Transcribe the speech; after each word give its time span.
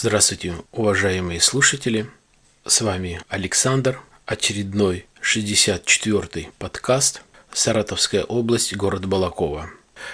Здравствуйте, 0.00 0.54
уважаемые 0.70 1.40
слушатели. 1.40 2.08
С 2.64 2.82
вами 2.82 3.20
Александр, 3.28 4.00
очередной 4.26 5.06
64-й 5.20 6.50
подкаст 6.56 7.22
Саратовская 7.52 8.22
область, 8.22 8.76
город 8.76 9.06
Балакова. 9.06 9.70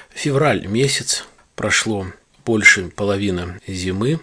Февраль 0.08 0.66
месяц, 0.66 1.26
прошло 1.54 2.06
больше 2.46 2.88
половины 2.88 3.60
зимы. 3.66 4.20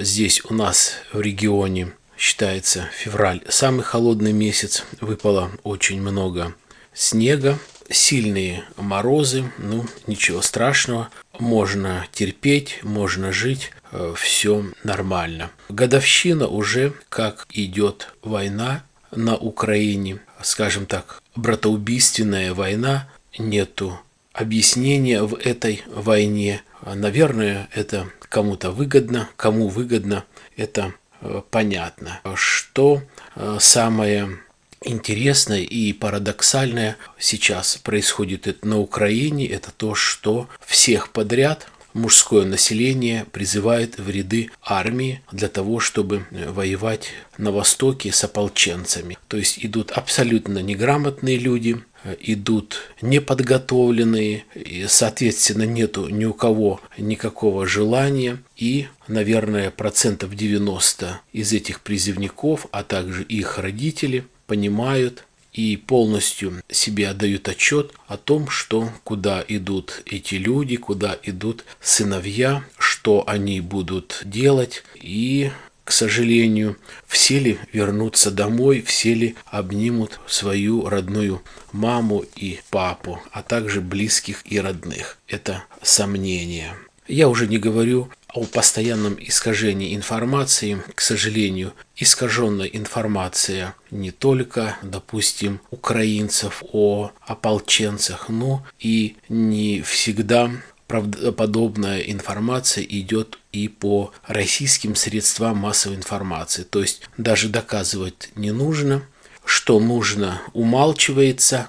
Здесь 0.00 0.40
у 0.46 0.54
нас 0.54 0.94
в 1.12 1.20
регионе 1.20 1.92
считается 2.16 2.88
февраль 2.94 3.42
самый 3.50 3.82
холодный 3.82 4.32
месяц. 4.32 4.82
Выпало 5.02 5.52
очень 5.62 6.00
много 6.00 6.54
снега, 6.94 7.58
сильные 7.90 8.64
морозы, 8.76 9.50
ну 9.58 9.86
ничего 10.06 10.42
страшного, 10.42 11.10
можно 11.38 12.06
терпеть, 12.12 12.80
можно 12.82 13.32
жить, 13.32 13.70
э, 13.90 14.14
все 14.16 14.64
нормально. 14.84 15.50
Годовщина 15.68 16.46
уже, 16.46 16.92
как 17.08 17.46
идет 17.52 18.14
война 18.22 18.84
на 19.10 19.36
Украине, 19.36 20.20
скажем 20.42 20.86
так, 20.86 21.22
братоубийственная 21.36 22.54
война, 22.54 23.08
нету 23.38 23.98
объяснения 24.32 25.22
в 25.22 25.34
этой 25.34 25.82
войне. 25.86 26.62
Наверное, 26.84 27.68
это 27.72 28.08
кому-то 28.20 28.70
выгодно, 28.70 29.28
кому 29.36 29.68
выгодно, 29.68 30.24
это 30.56 30.94
э, 31.20 31.42
понятно. 31.50 32.20
Что 32.34 33.02
э, 33.36 33.58
самое 33.60 34.38
интересное 34.84 35.60
и 35.60 35.92
парадоксальное 35.92 36.96
сейчас 37.18 37.76
происходит 37.76 38.64
на 38.64 38.78
Украине, 38.78 39.46
это 39.46 39.70
то, 39.70 39.94
что 39.94 40.48
всех 40.66 41.10
подряд 41.10 41.68
мужское 41.94 42.44
население 42.44 43.26
призывает 43.32 43.98
в 43.98 44.08
ряды 44.08 44.50
армии 44.62 45.22
для 45.30 45.48
того, 45.48 45.80
чтобы 45.80 46.26
воевать 46.30 47.10
на 47.38 47.52
Востоке 47.52 48.12
с 48.12 48.24
ополченцами. 48.24 49.18
То 49.28 49.36
есть 49.36 49.64
идут 49.64 49.90
абсолютно 49.90 50.58
неграмотные 50.60 51.36
люди, 51.36 51.82
идут 52.20 52.92
неподготовленные, 53.00 54.44
и, 54.54 54.86
соответственно, 54.88 55.64
нету 55.64 56.08
ни 56.08 56.24
у 56.24 56.32
кого 56.32 56.80
никакого 56.98 57.66
желания. 57.66 58.38
И, 58.56 58.88
наверное, 59.06 59.70
процентов 59.70 60.34
90 60.34 61.20
из 61.32 61.52
этих 61.52 61.80
призывников, 61.80 62.66
а 62.72 62.82
также 62.82 63.22
их 63.22 63.58
родители, 63.58 64.24
понимают 64.52 65.24
и 65.54 65.78
полностью 65.78 66.62
себе 66.68 67.08
отдают 67.08 67.48
отчет 67.48 67.94
о 68.06 68.18
том, 68.18 68.50
что 68.50 68.90
куда 69.02 69.42
идут 69.48 70.02
эти 70.04 70.34
люди, 70.34 70.76
куда 70.76 71.18
идут 71.22 71.64
сыновья, 71.80 72.62
что 72.76 73.24
они 73.26 73.62
будут 73.62 74.20
делать 74.26 74.84
и 74.94 75.50
к 75.84 75.90
сожалению, 75.90 76.76
все 77.06 77.38
ли 77.38 77.58
вернутся 77.72 78.30
домой, 78.30 78.82
все 78.82 79.14
ли 79.14 79.36
обнимут 79.46 80.20
свою 80.26 80.86
родную 80.86 81.40
маму 81.72 82.26
и 82.36 82.60
папу, 82.68 83.22
а 83.32 83.42
также 83.42 83.80
близких 83.80 84.42
и 84.44 84.60
родных. 84.60 85.16
Это 85.28 85.64
сомнение. 85.80 86.74
Я 87.08 87.30
уже 87.30 87.48
не 87.48 87.56
говорю 87.56 88.10
о 88.34 88.44
постоянном 88.44 89.16
искажении 89.20 89.94
информации. 89.94 90.82
К 90.94 91.00
сожалению, 91.00 91.72
искаженная 91.96 92.66
информация 92.66 93.74
не 93.90 94.10
только, 94.10 94.76
допустим, 94.82 95.60
украинцев 95.70 96.62
о 96.72 97.12
ополченцах, 97.20 98.28
но 98.28 98.64
и 98.78 99.16
не 99.28 99.82
всегда 99.82 100.50
правдоподобная 100.86 102.00
информация 102.00 102.84
идет 102.84 103.38
и 103.50 103.68
по 103.68 104.12
российским 104.26 104.94
средствам 104.94 105.56
массовой 105.58 105.96
информации. 105.96 106.64
То 106.64 106.82
есть 106.82 107.08
даже 107.16 107.48
доказывать 107.48 108.30
не 108.34 108.50
нужно, 108.50 109.02
что 109.44 109.80
нужно 109.80 110.42
умалчивается, 110.52 111.68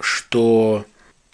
что 0.00 0.84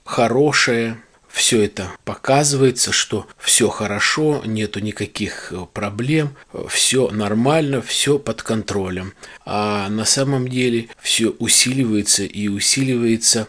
хорошее 0.05 0.99
все 1.41 1.63
это 1.63 1.91
показывается, 2.05 2.93
что 2.93 3.27
все 3.39 3.71
хорошо, 3.71 4.43
нету 4.45 4.81
никаких 4.81 5.55
э, 5.55 5.65
проблем, 5.73 6.37
все 6.69 7.09
нормально, 7.09 7.81
все 7.81 8.19
под 8.19 8.43
контролем. 8.43 9.15
А 9.47 9.89
на 9.89 10.05
самом 10.05 10.49
деле 10.49 10.89
все 11.01 11.31
усиливается 11.31 12.25
и 12.25 12.49
усиливается 12.49 13.49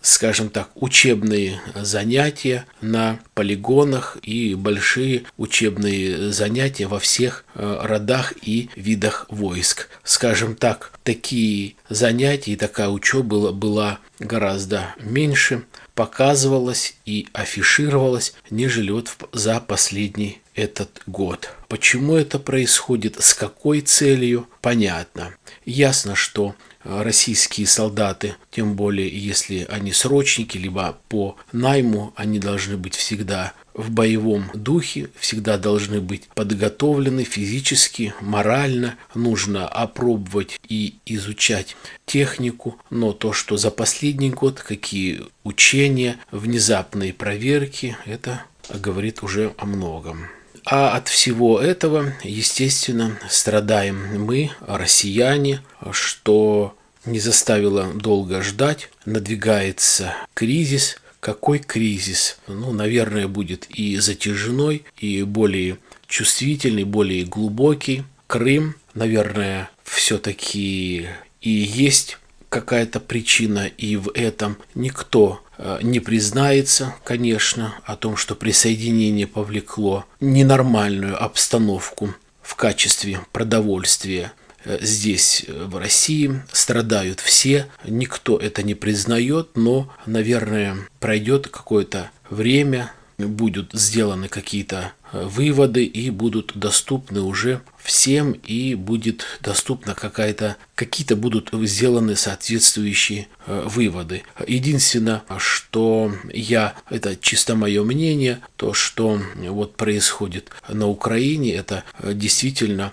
скажем 0.00 0.50
так, 0.50 0.70
учебные 0.74 1.60
занятия 1.76 2.66
на 2.80 3.20
полигонах 3.34 4.18
и 4.22 4.56
большие 4.56 5.22
учебные 5.36 6.32
занятия 6.32 6.88
во 6.88 6.98
всех 6.98 7.44
э, 7.54 7.78
родах 7.82 8.34
и 8.42 8.68
видах 8.74 9.26
войск. 9.28 9.88
Скажем 10.02 10.56
так, 10.56 10.92
такие 11.04 11.76
занятия 11.88 12.54
и 12.54 12.56
такая 12.56 12.88
учеба 12.88 13.52
была 13.52 14.00
гораздо 14.18 14.94
меньше, 15.00 15.62
показывалась 15.94 16.94
и 17.04 17.28
афишировалась, 17.32 18.34
нежели 18.50 18.90
вот 18.90 19.10
за 19.32 19.60
последний 19.60 20.40
этот 20.54 21.02
год. 21.06 21.50
Почему 21.68 22.14
это 22.14 22.38
происходит, 22.38 23.22
с 23.22 23.34
какой 23.34 23.80
целью, 23.80 24.48
понятно. 24.60 25.34
Ясно, 25.64 26.14
что 26.14 26.54
российские 26.84 27.66
солдаты, 27.66 28.36
тем 28.50 28.74
более 28.74 29.08
если 29.08 29.66
они 29.70 29.92
срочники, 29.92 30.58
либо 30.58 30.98
по 31.08 31.36
найму, 31.52 32.12
они 32.16 32.38
должны 32.38 32.76
быть 32.76 32.94
всегда 32.94 33.52
в 33.74 33.90
боевом 33.90 34.50
духе, 34.54 35.10
всегда 35.18 35.58
должны 35.58 36.00
быть 36.00 36.28
подготовлены 36.34 37.24
физически, 37.24 38.14
морально, 38.20 38.96
нужно 39.14 39.66
опробовать 39.68 40.60
и 40.68 40.94
изучать 41.06 41.76
технику, 42.06 42.78
но 42.90 43.12
то, 43.12 43.32
что 43.32 43.56
за 43.56 43.70
последний 43.70 44.30
год, 44.30 44.60
какие 44.60 45.22
учения, 45.44 46.18
внезапные 46.30 47.12
проверки, 47.12 47.96
это 48.06 48.44
говорит 48.72 49.22
уже 49.22 49.54
о 49.58 49.66
многом. 49.66 50.28
А 50.64 50.96
от 50.96 51.08
всего 51.08 51.60
этого, 51.60 52.12
естественно, 52.22 53.18
страдаем 53.28 54.24
мы, 54.24 54.52
россияне, 54.60 55.60
что 55.90 56.76
не 57.04 57.18
заставило 57.18 57.92
долго 57.94 58.42
ждать. 58.42 58.90
Надвигается 59.04 60.14
кризис. 60.34 60.98
Какой 61.22 61.60
кризис? 61.60 62.36
Ну, 62.48 62.72
наверное, 62.72 63.28
будет 63.28 63.66
и 63.70 63.96
затяжной, 63.98 64.84
и 64.98 65.22
более 65.22 65.78
чувствительный, 66.08 66.82
более 66.82 67.24
глубокий. 67.24 68.02
Крым, 68.26 68.74
наверное, 68.94 69.70
все-таки 69.84 71.06
и 71.40 71.48
есть 71.48 72.18
какая-то 72.48 72.98
причина, 72.98 73.68
и 73.68 73.94
в 73.94 74.10
этом 74.14 74.56
никто 74.74 75.40
э, 75.58 75.78
не 75.82 76.00
признается, 76.00 76.96
конечно, 77.04 77.76
о 77.84 77.94
том, 77.94 78.16
что 78.16 78.34
присоединение 78.34 79.28
повлекло 79.28 80.04
ненормальную 80.18 81.22
обстановку 81.22 82.12
в 82.42 82.56
качестве 82.56 83.20
продовольствия 83.30 84.32
здесь, 84.64 85.44
э, 85.46 85.64
в 85.64 85.76
России, 85.76 86.42
страдают 86.52 87.20
все, 87.20 87.66
никто 87.84 88.38
это 88.38 88.62
не 88.62 88.74
признает, 88.74 89.50
но, 89.56 89.92
наверное, 90.06 90.76
пройдет 91.00 91.48
какое-то 91.48 92.10
время, 92.30 92.92
будут 93.18 93.70
сделаны 93.72 94.28
какие-то 94.28 94.92
выводы 95.12 95.84
и 95.84 96.10
будут 96.10 96.52
доступны 96.54 97.20
уже 97.20 97.60
всем 97.82 98.32
и 98.32 98.74
будет 98.74 99.24
доступна 99.40 99.94
какая-то 99.94 100.56
какие-то 100.74 101.16
будут 101.16 101.50
сделаны 101.52 102.16
соответствующие 102.16 103.28
э, 103.46 103.62
выводы. 103.66 104.22
Единственное, 104.46 105.22
что 105.38 106.12
я, 106.32 106.74
это 106.90 107.14
чисто 107.16 107.54
мое 107.54 107.84
мнение, 107.84 108.40
то, 108.56 108.72
что 108.72 109.20
вот 109.36 109.76
происходит 109.76 110.50
на 110.68 110.88
Украине, 110.88 111.54
это 111.54 111.84
э, 111.98 112.14
действительно 112.14 112.92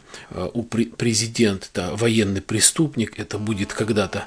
у 0.53 0.63
президента 0.63 1.91
военный 1.95 2.41
преступник, 2.41 3.19
это 3.19 3.37
будет 3.37 3.73
когда-то 3.73 4.25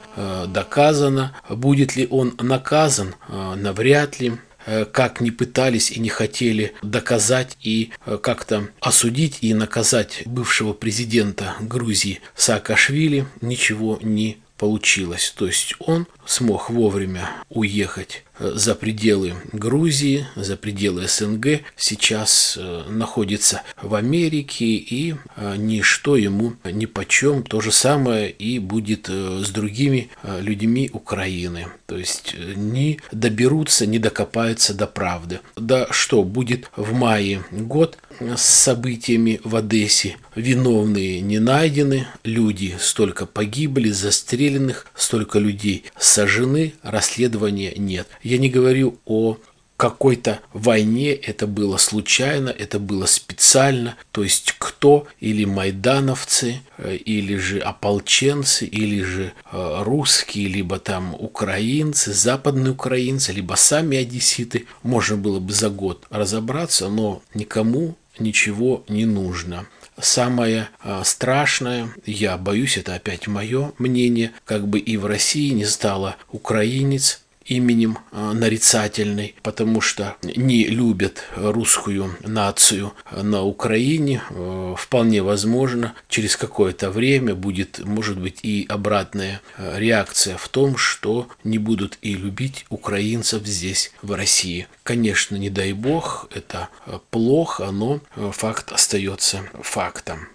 доказано. 0.48 1.34
Будет 1.48 1.96
ли 1.96 2.06
он 2.10 2.34
наказан, 2.38 3.14
навряд 3.28 4.20
ли. 4.20 4.32
Э, 4.66 4.84
как 4.84 5.20
не 5.20 5.30
пытались 5.30 5.90
и 5.90 6.00
не 6.00 6.08
хотели 6.08 6.74
доказать 6.82 7.56
и 7.62 7.90
э, 8.06 8.18
как-то 8.22 8.68
осудить 8.80 9.38
и 9.40 9.54
наказать 9.54 10.22
бывшего 10.26 10.72
президента 10.72 11.56
Грузии 11.60 12.20
Саакашвили, 12.36 13.26
ничего 13.40 13.98
не 14.02 14.38
получилось. 14.56 15.34
То 15.36 15.46
есть 15.46 15.74
он 15.80 16.06
смог 16.24 16.70
вовремя 16.70 17.28
уехать 17.48 18.24
за 18.38 18.74
пределы 18.74 19.34
Грузии, 19.52 20.26
за 20.36 20.56
пределы 20.56 21.08
СНГ, 21.08 21.62
сейчас 21.76 22.58
находится 22.88 23.62
в 23.80 23.94
Америке 23.94 24.64
и 24.64 25.14
ничто 25.56 26.16
ему 26.16 26.54
ни 26.64 26.86
почем. 26.86 27.42
То 27.42 27.60
же 27.60 27.72
самое 27.72 28.30
и 28.30 28.58
будет 28.58 29.08
с 29.08 29.48
другими 29.50 30.10
людьми 30.40 30.90
Украины. 30.92 31.66
То 31.86 31.98
есть 31.98 32.34
э, 32.34 32.54
не 32.56 33.00
доберутся, 33.12 33.84
не 33.84 33.98
докопаются 33.98 34.72
до 34.72 34.86
правды. 34.86 35.40
Да 35.56 35.88
что, 35.90 36.24
будет 36.24 36.70
в 36.74 36.94
мае 36.94 37.44
год 37.50 37.98
с 38.18 38.40
событиями 38.40 39.42
в 39.44 39.56
Одессе. 39.56 40.16
Виновные 40.34 41.20
не 41.20 41.38
найдены, 41.38 42.06
люди 42.24 42.74
столько 42.80 43.26
погибли, 43.26 43.90
застреленных, 43.90 44.86
столько 44.94 45.38
людей 45.38 45.84
сожжены, 45.98 46.72
расследования 46.82 47.74
нет. 47.76 48.08
Я 48.22 48.38
не 48.38 48.48
говорю 48.48 48.98
о 49.04 49.36
какой-то 49.82 50.38
войне 50.52 51.12
это 51.12 51.48
было 51.48 51.76
случайно, 51.76 52.50
это 52.50 52.78
было 52.78 53.06
специально, 53.06 53.96
то 54.12 54.22
есть 54.22 54.54
кто? 54.58 55.08
Или 55.18 55.44
майдановцы, 55.44 56.60
э, 56.78 56.94
или 56.94 57.34
же 57.36 57.58
ополченцы, 57.58 58.64
или 58.64 59.02
же 59.02 59.32
э, 59.50 59.82
русские, 59.82 60.46
либо 60.46 60.78
там 60.78 61.16
украинцы, 61.18 62.12
западные 62.12 62.74
украинцы, 62.74 63.32
либо 63.32 63.54
сами 63.54 63.96
одесситы, 63.96 64.66
можно 64.84 65.16
было 65.16 65.40
бы 65.40 65.52
за 65.52 65.68
год 65.68 66.06
разобраться, 66.10 66.88
но 66.88 67.20
никому 67.34 67.96
ничего 68.20 68.84
не 68.88 69.04
нужно. 69.04 69.66
Самое 70.00 70.68
э, 70.84 71.02
страшное, 71.04 71.88
я 72.06 72.38
боюсь, 72.38 72.76
это 72.76 72.94
опять 72.94 73.26
мое 73.26 73.72
мнение, 73.78 74.30
как 74.44 74.68
бы 74.68 74.78
и 74.78 74.96
в 74.96 75.06
России 75.06 75.50
не 75.50 75.64
стало 75.64 76.16
украинец, 76.30 77.21
именем 77.46 77.98
э, 78.12 78.32
нарицательный, 78.32 79.34
потому 79.42 79.80
что 79.80 80.16
не 80.22 80.66
любят 80.66 81.24
русскую 81.36 82.16
нацию 82.20 82.92
на 83.10 83.42
Украине. 83.42 84.22
Э, 84.30 84.74
вполне 84.76 85.22
возможно, 85.22 85.94
через 86.08 86.36
какое-то 86.36 86.90
время 86.90 87.34
будет, 87.34 87.80
может 87.84 88.18
быть, 88.18 88.40
и 88.42 88.66
обратная 88.68 89.40
реакция 89.58 90.36
в 90.36 90.48
том, 90.48 90.76
что 90.76 91.28
не 91.44 91.58
будут 91.58 91.98
и 92.02 92.14
любить 92.14 92.66
украинцев 92.68 93.46
здесь, 93.46 93.92
в 94.02 94.12
России. 94.12 94.66
Конечно, 94.82 95.36
не 95.36 95.50
дай 95.50 95.72
бог, 95.72 96.28
это 96.34 96.68
плохо, 97.10 97.70
но 97.70 98.00
факт 98.32 98.72
остается 98.72 99.42
фактом. 99.60 100.28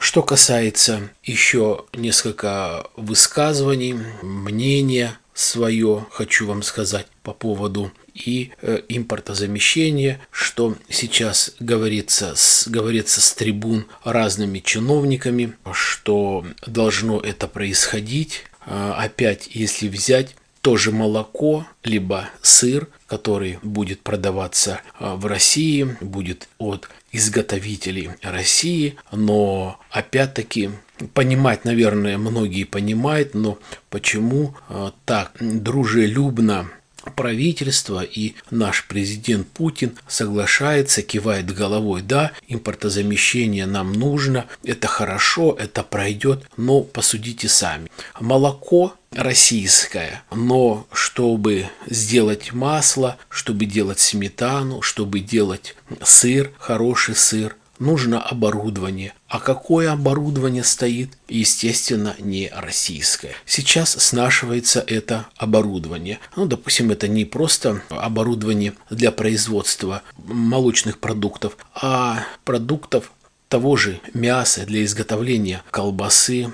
Что 0.00 0.22
касается 0.22 1.10
еще 1.22 1.84
несколько 1.92 2.86
высказываний, 2.96 4.00
мнения 4.22 5.18
свое, 5.34 6.06
хочу 6.10 6.46
вам 6.46 6.62
сказать 6.62 7.06
по 7.22 7.32
поводу 7.32 7.92
и 8.14 8.52
э, 8.60 8.80
импортозамещения, 8.88 10.20
что 10.30 10.76
сейчас 10.88 11.54
говорится 11.60 12.34
с, 12.34 12.66
говорится 12.68 13.20
с 13.20 13.32
трибун 13.32 13.86
разными 14.04 14.58
чиновниками, 14.58 15.56
что 15.72 16.44
должно 16.66 17.20
это 17.20 17.48
происходить. 17.48 18.44
А, 18.66 18.94
опять, 18.94 19.48
если 19.52 19.88
взять 19.88 20.36
тоже 20.60 20.92
молоко, 20.92 21.66
либо 21.84 22.28
сыр, 22.42 22.88
который 23.10 23.58
будет 23.64 24.02
продаваться 24.02 24.82
а, 24.98 25.16
в 25.16 25.26
России, 25.26 25.96
будет 26.00 26.48
от 26.58 26.88
изготовителей 27.10 28.10
России, 28.22 28.94
но 29.10 29.80
опять-таки 29.90 30.70
понимать, 31.12 31.64
наверное, 31.64 32.18
многие 32.18 32.62
понимают, 32.62 33.34
но 33.34 33.58
почему 33.88 34.54
а, 34.68 34.92
так 35.06 35.32
дружелюбно 35.40 36.70
правительство 37.16 38.02
и 38.02 38.34
наш 38.50 38.86
президент 38.86 39.48
Путин 39.48 39.96
соглашается, 40.06 41.02
кивает 41.02 41.52
головой, 41.52 42.02
да, 42.02 42.30
импортозамещение 42.46 43.66
нам 43.66 43.92
нужно, 43.92 44.46
это 44.62 44.86
хорошо, 44.86 45.56
это 45.58 45.82
пройдет, 45.82 46.44
но 46.56 46.82
посудите 46.82 47.48
сами. 47.48 47.90
Молоко 48.20 48.94
российское, 49.12 50.22
но 50.30 50.86
чтобы 50.92 51.68
сделать 51.86 52.52
масло, 52.52 53.18
чтобы 53.28 53.64
делать 53.64 53.98
сметану, 53.98 54.82
чтобы 54.82 55.20
делать 55.20 55.74
сыр, 56.02 56.52
хороший 56.58 57.16
сыр, 57.16 57.56
нужно 57.78 58.22
оборудование. 58.22 59.14
А 59.26 59.40
какое 59.40 59.90
оборудование 59.90 60.62
стоит? 60.62 61.18
Естественно, 61.28 62.14
не 62.18 62.50
российское. 62.54 63.34
Сейчас 63.46 63.92
снашивается 63.92 64.84
это 64.86 65.26
оборудование. 65.36 66.20
Ну, 66.36 66.46
допустим, 66.46 66.90
это 66.90 67.08
не 67.08 67.24
просто 67.24 67.82
оборудование 67.88 68.74
для 68.90 69.10
производства 69.10 70.02
молочных 70.18 70.98
продуктов, 70.98 71.56
а 71.74 72.24
продуктов 72.44 73.12
того 73.48 73.76
же 73.76 74.00
мяса 74.14 74.64
для 74.64 74.84
изготовления 74.84 75.64
колбасы, 75.72 76.52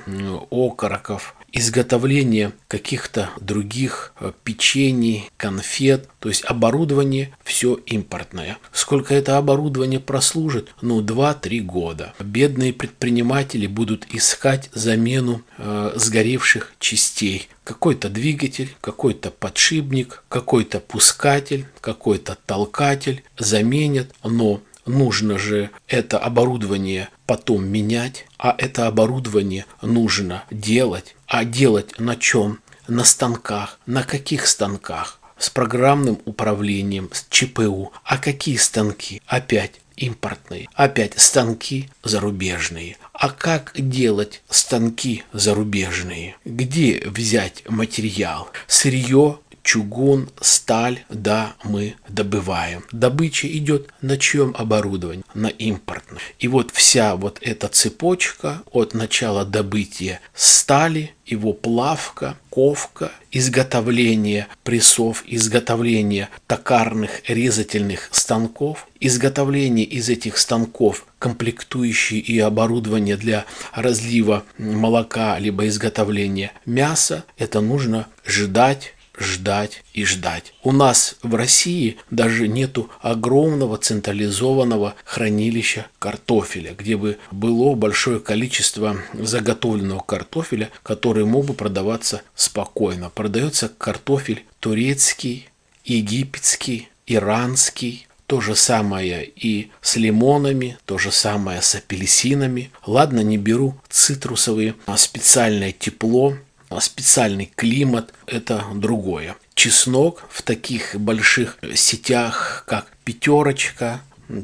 окороков, 0.50 1.35
изготовление 1.52 2.52
каких-то 2.68 3.30
других 3.40 4.12
э, 4.20 4.32
печений, 4.44 5.30
конфет, 5.36 6.08
то 6.18 6.28
есть 6.28 6.44
оборудование 6.44 7.32
все 7.44 7.74
импортное. 7.74 8.58
Сколько 8.72 9.14
это 9.14 9.38
оборудование 9.38 10.00
прослужит? 10.00 10.74
Ну, 10.82 11.00
2-3 11.00 11.60
года. 11.60 12.14
Бедные 12.18 12.72
предприниматели 12.72 13.66
будут 13.66 14.06
искать 14.12 14.70
замену 14.72 15.42
э, 15.58 15.92
сгоревших 15.96 16.74
частей. 16.78 17.48
Какой-то 17.64 18.08
двигатель, 18.08 18.74
какой-то 18.80 19.30
подшипник, 19.30 20.24
какой-то 20.28 20.80
пускатель, 20.80 21.66
какой-то 21.80 22.36
толкатель 22.46 23.22
заменят, 23.38 24.14
но 24.22 24.60
нужно 24.86 25.38
же 25.38 25.70
это 25.88 26.18
оборудование 26.18 27.08
потом 27.26 27.66
менять, 27.66 28.26
а 28.38 28.54
это 28.56 28.86
оборудование 28.86 29.66
нужно 29.82 30.44
делать. 30.50 31.15
А 31.26 31.44
делать 31.44 31.98
на 31.98 32.16
чем? 32.16 32.60
На 32.86 33.04
станках. 33.04 33.78
На 33.86 34.04
каких 34.04 34.46
станках? 34.46 35.18
С 35.38 35.50
программным 35.50 36.20
управлением, 36.24 37.10
с 37.12 37.26
ЧПУ. 37.28 37.92
А 38.04 38.18
какие 38.18 38.56
станки? 38.56 39.20
Опять 39.26 39.80
импортные. 39.96 40.68
Опять 40.74 41.18
станки 41.18 41.90
зарубежные. 42.04 42.96
А 43.12 43.30
как 43.30 43.72
делать 43.74 44.42
станки 44.48 45.24
зарубежные? 45.32 46.36
Где 46.44 47.02
взять 47.06 47.68
материал? 47.68 48.48
Сырье 48.66 49.40
чугун, 49.66 50.30
сталь, 50.40 51.00
да, 51.10 51.56
мы 51.64 51.96
добываем. 52.08 52.84
Добыча 52.92 53.48
идет 53.48 53.90
на 54.00 54.16
чьем 54.16 54.54
оборудовании? 54.56 55.24
На 55.34 55.48
импортном. 55.48 56.20
И 56.38 56.46
вот 56.46 56.70
вся 56.70 57.16
вот 57.16 57.38
эта 57.42 57.66
цепочка 57.66 58.62
от 58.70 58.94
начала 58.94 59.44
добытия 59.44 60.20
стали, 60.34 61.12
его 61.26 61.52
плавка, 61.52 62.38
ковка, 62.48 63.10
изготовление 63.32 64.46
прессов, 64.62 65.24
изготовление 65.26 66.28
токарных 66.46 67.28
резательных 67.28 68.08
станков, 68.12 68.86
изготовление 69.00 69.84
из 69.84 70.08
этих 70.08 70.38
станков 70.38 71.06
комплектующие 71.18 72.20
и 72.20 72.38
оборудование 72.38 73.16
для 73.16 73.46
разлива 73.72 74.44
молока, 74.58 75.38
либо 75.40 75.66
изготовления 75.66 76.52
мяса, 76.66 77.24
это 77.36 77.60
нужно 77.60 78.06
ждать 78.24 78.94
ждать 79.18 79.82
и 79.92 80.04
ждать. 80.04 80.52
У 80.62 80.72
нас 80.72 81.16
в 81.22 81.34
России 81.34 81.96
даже 82.10 82.48
нету 82.48 82.90
огромного 83.00 83.78
централизованного 83.78 84.94
хранилища 85.04 85.86
картофеля, 85.98 86.74
где 86.74 86.96
бы 86.96 87.18
было 87.30 87.74
большое 87.74 88.20
количество 88.20 88.98
заготовленного 89.14 90.00
картофеля, 90.00 90.70
который 90.82 91.24
мог 91.24 91.46
бы 91.46 91.54
продаваться 91.54 92.22
спокойно. 92.34 93.10
Продается 93.10 93.68
картофель 93.68 94.44
турецкий, 94.60 95.48
египетский, 95.84 96.88
иранский, 97.06 98.06
то 98.26 98.40
же 98.40 98.56
самое 98.56 99.24
и 99.24 99.70
с 99.80 99.96
лимонами, 99.96 100.78
то 100.84 100.98
же 100.98 101.12
самое 101.12 101.62
с 101.62 101.74
апельсинами. 101.76 102.70
Ладно, 102.84 103.20
не 103.20 103.38
беру 103.38 103.76
цитрусовые, 103.88 104.74
а 104.86 104.96
специальное 104.96 105.72
тепло 105.72 106.36
специальный 106.80 107.50
климат– 107.54 108.12
это 108.26 108.64
другое. 108.74 109.36
Чеснок 109.54 110.24
в 110.30 110.42
таких 110.42 110.96
больших 110.96 111.58
сетях, 111.74 112.64
как 112.66 112.86
«Пятерочка», 113.04 114.00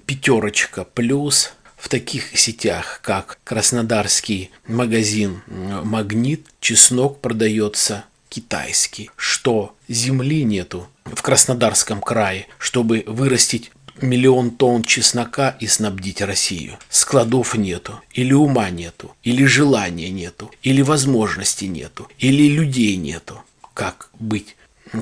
«Пятерочка 0.07 0.85
плюс», 0.85 1.53
в 1.77 1.89
таких 1.89 2.39
сетях, 2.39 3.01
как 3.03 3.39
Краснодарский 3.43 4.53
магазин 4.69 5.43
«Магнит», 5.49 6.47
чеснок 6.61 7.21
продается 7.21 8.05
китайский, 8.29 9.11
что 9.17 9.75
земли 9.89 10.45
нету 10.45 10.89
в 11.05 11.21
Краснодарском 11.23 12.01
крае, 12.01 12.47
чтобы 12.59 13.03
вырастить 13.09 13.73
миллион 14.01 14.51
тонн 14.51 14.83
чеснока 14.83 15.57
и 15.61 15.67
снабдить 15.67 16.21
Россию. 16.23 16.79
Складов 16.89 17.55
нету, 17.55 18.01
или 18.13 18.33
ума 18.33 18.71
нету, 18.71 19.15
или 19.23 19.45
желания 19.45 20.11
нету, 20.11 20.51
или 20.63 20.83
возможности 20.83 21.67
нету, 21.67 22.09
или 22.19 22.49
людей 22.49 22.97
нету. 22.97 23.43
Как 23.75 24.11
быть? 24.19 24.57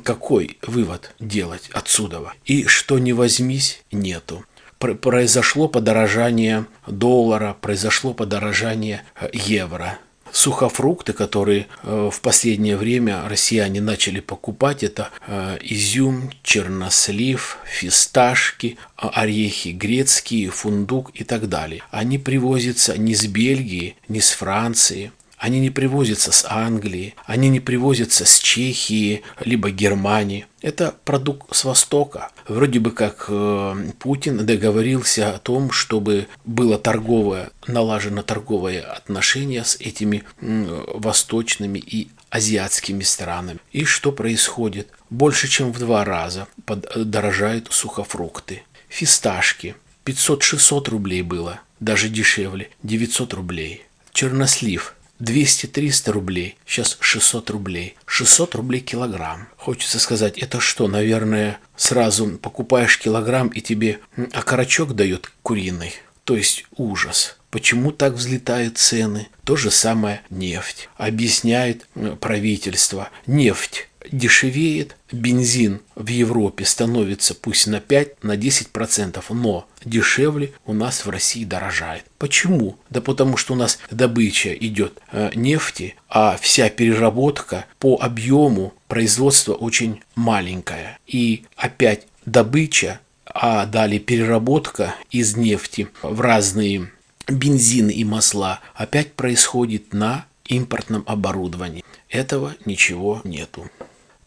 Какой 0.04 0.58
вывод 0.62 1.14
делать 1.18 1.68
отсюда? 1.72 2.32
И 2.44 2.66
что 2.66 2.98
не 2.98 3.12
возьмись, 3.12 3.82
нету 3.90 4.44
произошло 4.80 5.68
подорожание 5.68 6.66
доллара, 6.86 7.56
произошло 7.60 8.14
подорожание 8.14 9.02
э, 9.20 9.28
евро. 9.32 9.98
Сухофрукты, 10.32 11.12
которые 11.12 11.66
э, 11.82 12.10
в 12.12 12.20
последнее 12.20 12.76
время 12.76 13.28
россияне 13.28 13.80
начали 13.80 14.20
покупать, 14.20 14.82
это 14.82 15.10
э, 15.26 15.58
изюм, 15.62 16.30
чернослив, 16.42 17.58
фисташки, 17.64 18.78
орехи 18.96 19.68
грецкие, 19.68 20.50
фундук 20.50 21.10
и 21.14 21.24
так 21.24 21.48
далее. 21.48 21.82
Они 21.90 22.18
привозятся 22.18 22.98
не 22.98 23.14
с 23.14 23.26
Бельгии, 23.26 23.96
не 24.08 24.20
с 24.20 24.30
Франции, 24.30 25.12
они 25.40 25.58
не 25.58 25.70
привозятся 25.70 26.32
с 26.32 26.44
Англии, 26.46 27.14
они 27.24 27.48
не 27.48 27.60
привозятся 27.60 28.26
с 28.26 28.38
Чехии, 28.38 29.22
либо 29.42 29.70
Германии. 29.70 30.46
Это 30.60 30.94
продукт 31.06 31.56
с 31.56 31.64
Востока. 31.64 32.30
Вроде 32.46 32.78
бы 32.78 32.90
как 32.90 33.24
э, 33.28 33.90
Путин 33.98 34.44
договорился 34.44 35.34
о 35.34 35.38
том, 35.38 35.70
чтобы 35.70 36.28
было 36.44 36.76
торговое, 36.76 37.50
налажено 37.66 38.22
торговое 38.22 38.82
отношение 38.82 39.64
с 39.64 39.76
этими 39.76 40.24
восточными 40.42 41.78
и 41.78 42.10
азиатскими 42.28 43.02
странами. 43.02 43.60
И 43.72 43.84
что 43.84 44.12
происходит? 44.12 44.88
Больше 45.08 45.48
чем 45.48 45.72
в 45.72 45.78
два 45.78 46.04
раза 46.04 46.48
подорожают 46.66 47.68
сухофрукты. 47.70 48.62
Фисташки 48.90 49.74
500-600 50.04 50.90
рублей 50.90 51.22
было, 51.22 51.60
даже 51.80 52.10
дешевле, 52.10 52.68
900 52.82 53.32
рублей. 53.32 53.86
Чернослив 54.12 54.94
200-300 55.20 56.10
рублей, 56.10 56.56
сейчас 56.66 56.96
600 57.00 57.50
рублей. 57.50 57.96
600 58.06 58.54
рублей 58.54 58.80
килограмм. 58.80 59.48
Хочется 59.56 59.98
сказать, 59.98 60.38
это 60.38 60.60
что, 60.60 60.88
наверное, 60.88 61.58
сразу 61.76 62.26
покупаешь 62.38 62.98
килограмм 62.98 63.48
и 63.48 63.60
тебе 63.60 64.00
окорочок 64.32 64.94
дает 64.94 65.30
куриный. 65.42 65.92
То 66.24 66.36
есть 66.36 66.64
ужас. 66.76 67.36
Почему 67.50 67.90
так 67.90 68.14
взлетают 68.14 68.78
цены? 68.78 69.28
То 69.44 69.56
же 69.56 69.70
самое 69.70 70.22
нефть. 70.30 70.88
Объясняет 70.96 71.86
правительство. 72.20 73.10
Нефть 73.26 73.88
дешевеет, 74.10 74.96
бензин 75.12 75.80
в 75.94 76.06
Европе 76.08 76.64
становится 76.64 77.34
пусть 77.34 77.66
на 77.66 77.80
5, 77.80 78.24
на 78.24 78.36
10%, 78.36 79.22
но 79.30 79.68
дешевле 79.84 80.52
у 80.66 80.72
нас 80.72 81.04
в 81.04 81.10
России 81.10 81.44
дорожает. 81.44 82.04
Почему? 82.18 82.76
Да 82.90 83.00
потому 83.00 83.36
что 83.36 83.54
у 83.54 83.56
нас 83.56 83.78
добыча 83.90 84.52
идет 84.54 85.00
э, 85.12 85.30
нефти, 85.34 85.96
а 86.08 86.36
вся 86.40 86.68
переработка 86.68 87.66
по 87.78 87.96
объему 88.00 88.74
производства 88.88 89.54
очень 89.54 90.00
маленькая. 90.14 90.98
И 91.06 91.44
опять 91.56 92.06
добыча, 92.26 93.00
а 93.26 93.66
далее 93.66 94.00
переработка 94.00 94.94
из 95.10 95.36
нефти 95.36 95.88
в 96.02 96.20
разные 96.20 96.90
бензины 97.28 97.90
и 97.90 98.04
масла 98.04 98.60
опять 98.74 99.12
происходит 99.12 99.92
на 99.92 100.26
импортном 100.46 101.04
оборудовании. 101.06 101.84
Этого 102.08 102.54
ничего 102.64 103.20
нету. 103.24 103.70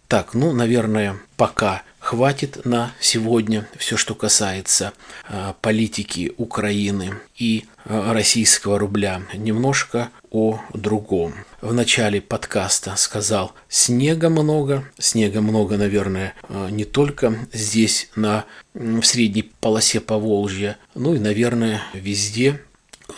Так, 0.08 0.34
ну, 0.34 0.54
наверное, 0.54 1.18
пока 1.38 1.84
хватит 2.00 2.66
на 2.66 2.92
сегодня 3.00 3.68
все, 3.78 3.98
что 3.98 4.14
касается 4.14 4.94
э, 5.28 5.54
политики 5.62 6.34
Украины 6.38 7.16
и 7.38 7.66
э, 7.86 8.12
российского 8.12 8.78
рубля. 8.78 9.22
Немножко 9.34 10.10
о 10.30 10.60
другом. 10.74 11.34
В 11.62 11.74
начале 11.74 12.22
подкаста 12.22 12.96
сказал, 12.98 13.54
снега 13.70 14.30
много. 14.30 14.84
Снега 15.00 15.42
много, 15.42 15.78
наверное, 15.78 16.34
э, 16.50 16.68
не 16.70 16.84
только 16.84 17.48
здесь, 17.54 18.10
на, 18.16 18.46
в 18.74 19.04
средней 19.04 19.52
полосе 19.62 20.02
Поволжья, 20.02 20.78
ну 20.96 21.16
и, 21.16 21.20
наверное, 21.20 21.82
везде 21.94 22.60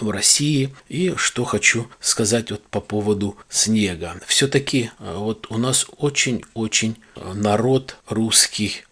в 0.01 0.09
России. 0.09 0.73
И 0.89 1.13
что 1.17 1.43
хочу 1.43 1.87
сказать 1.99 2.51
вот 2.51 2.63
по 2.67 2.81
поводу 2.81 3.37
снега. 3.49 4.19
Все-таки 4.27 4.91
э, 4.99 5.15
вот 5.17 5.47
у 5.49 5.57
нас 5.57 5.87
очень-очень 5.97 6.97
э, 7.15 7.33
народ 7.33 7.97
русский 8.07 8.83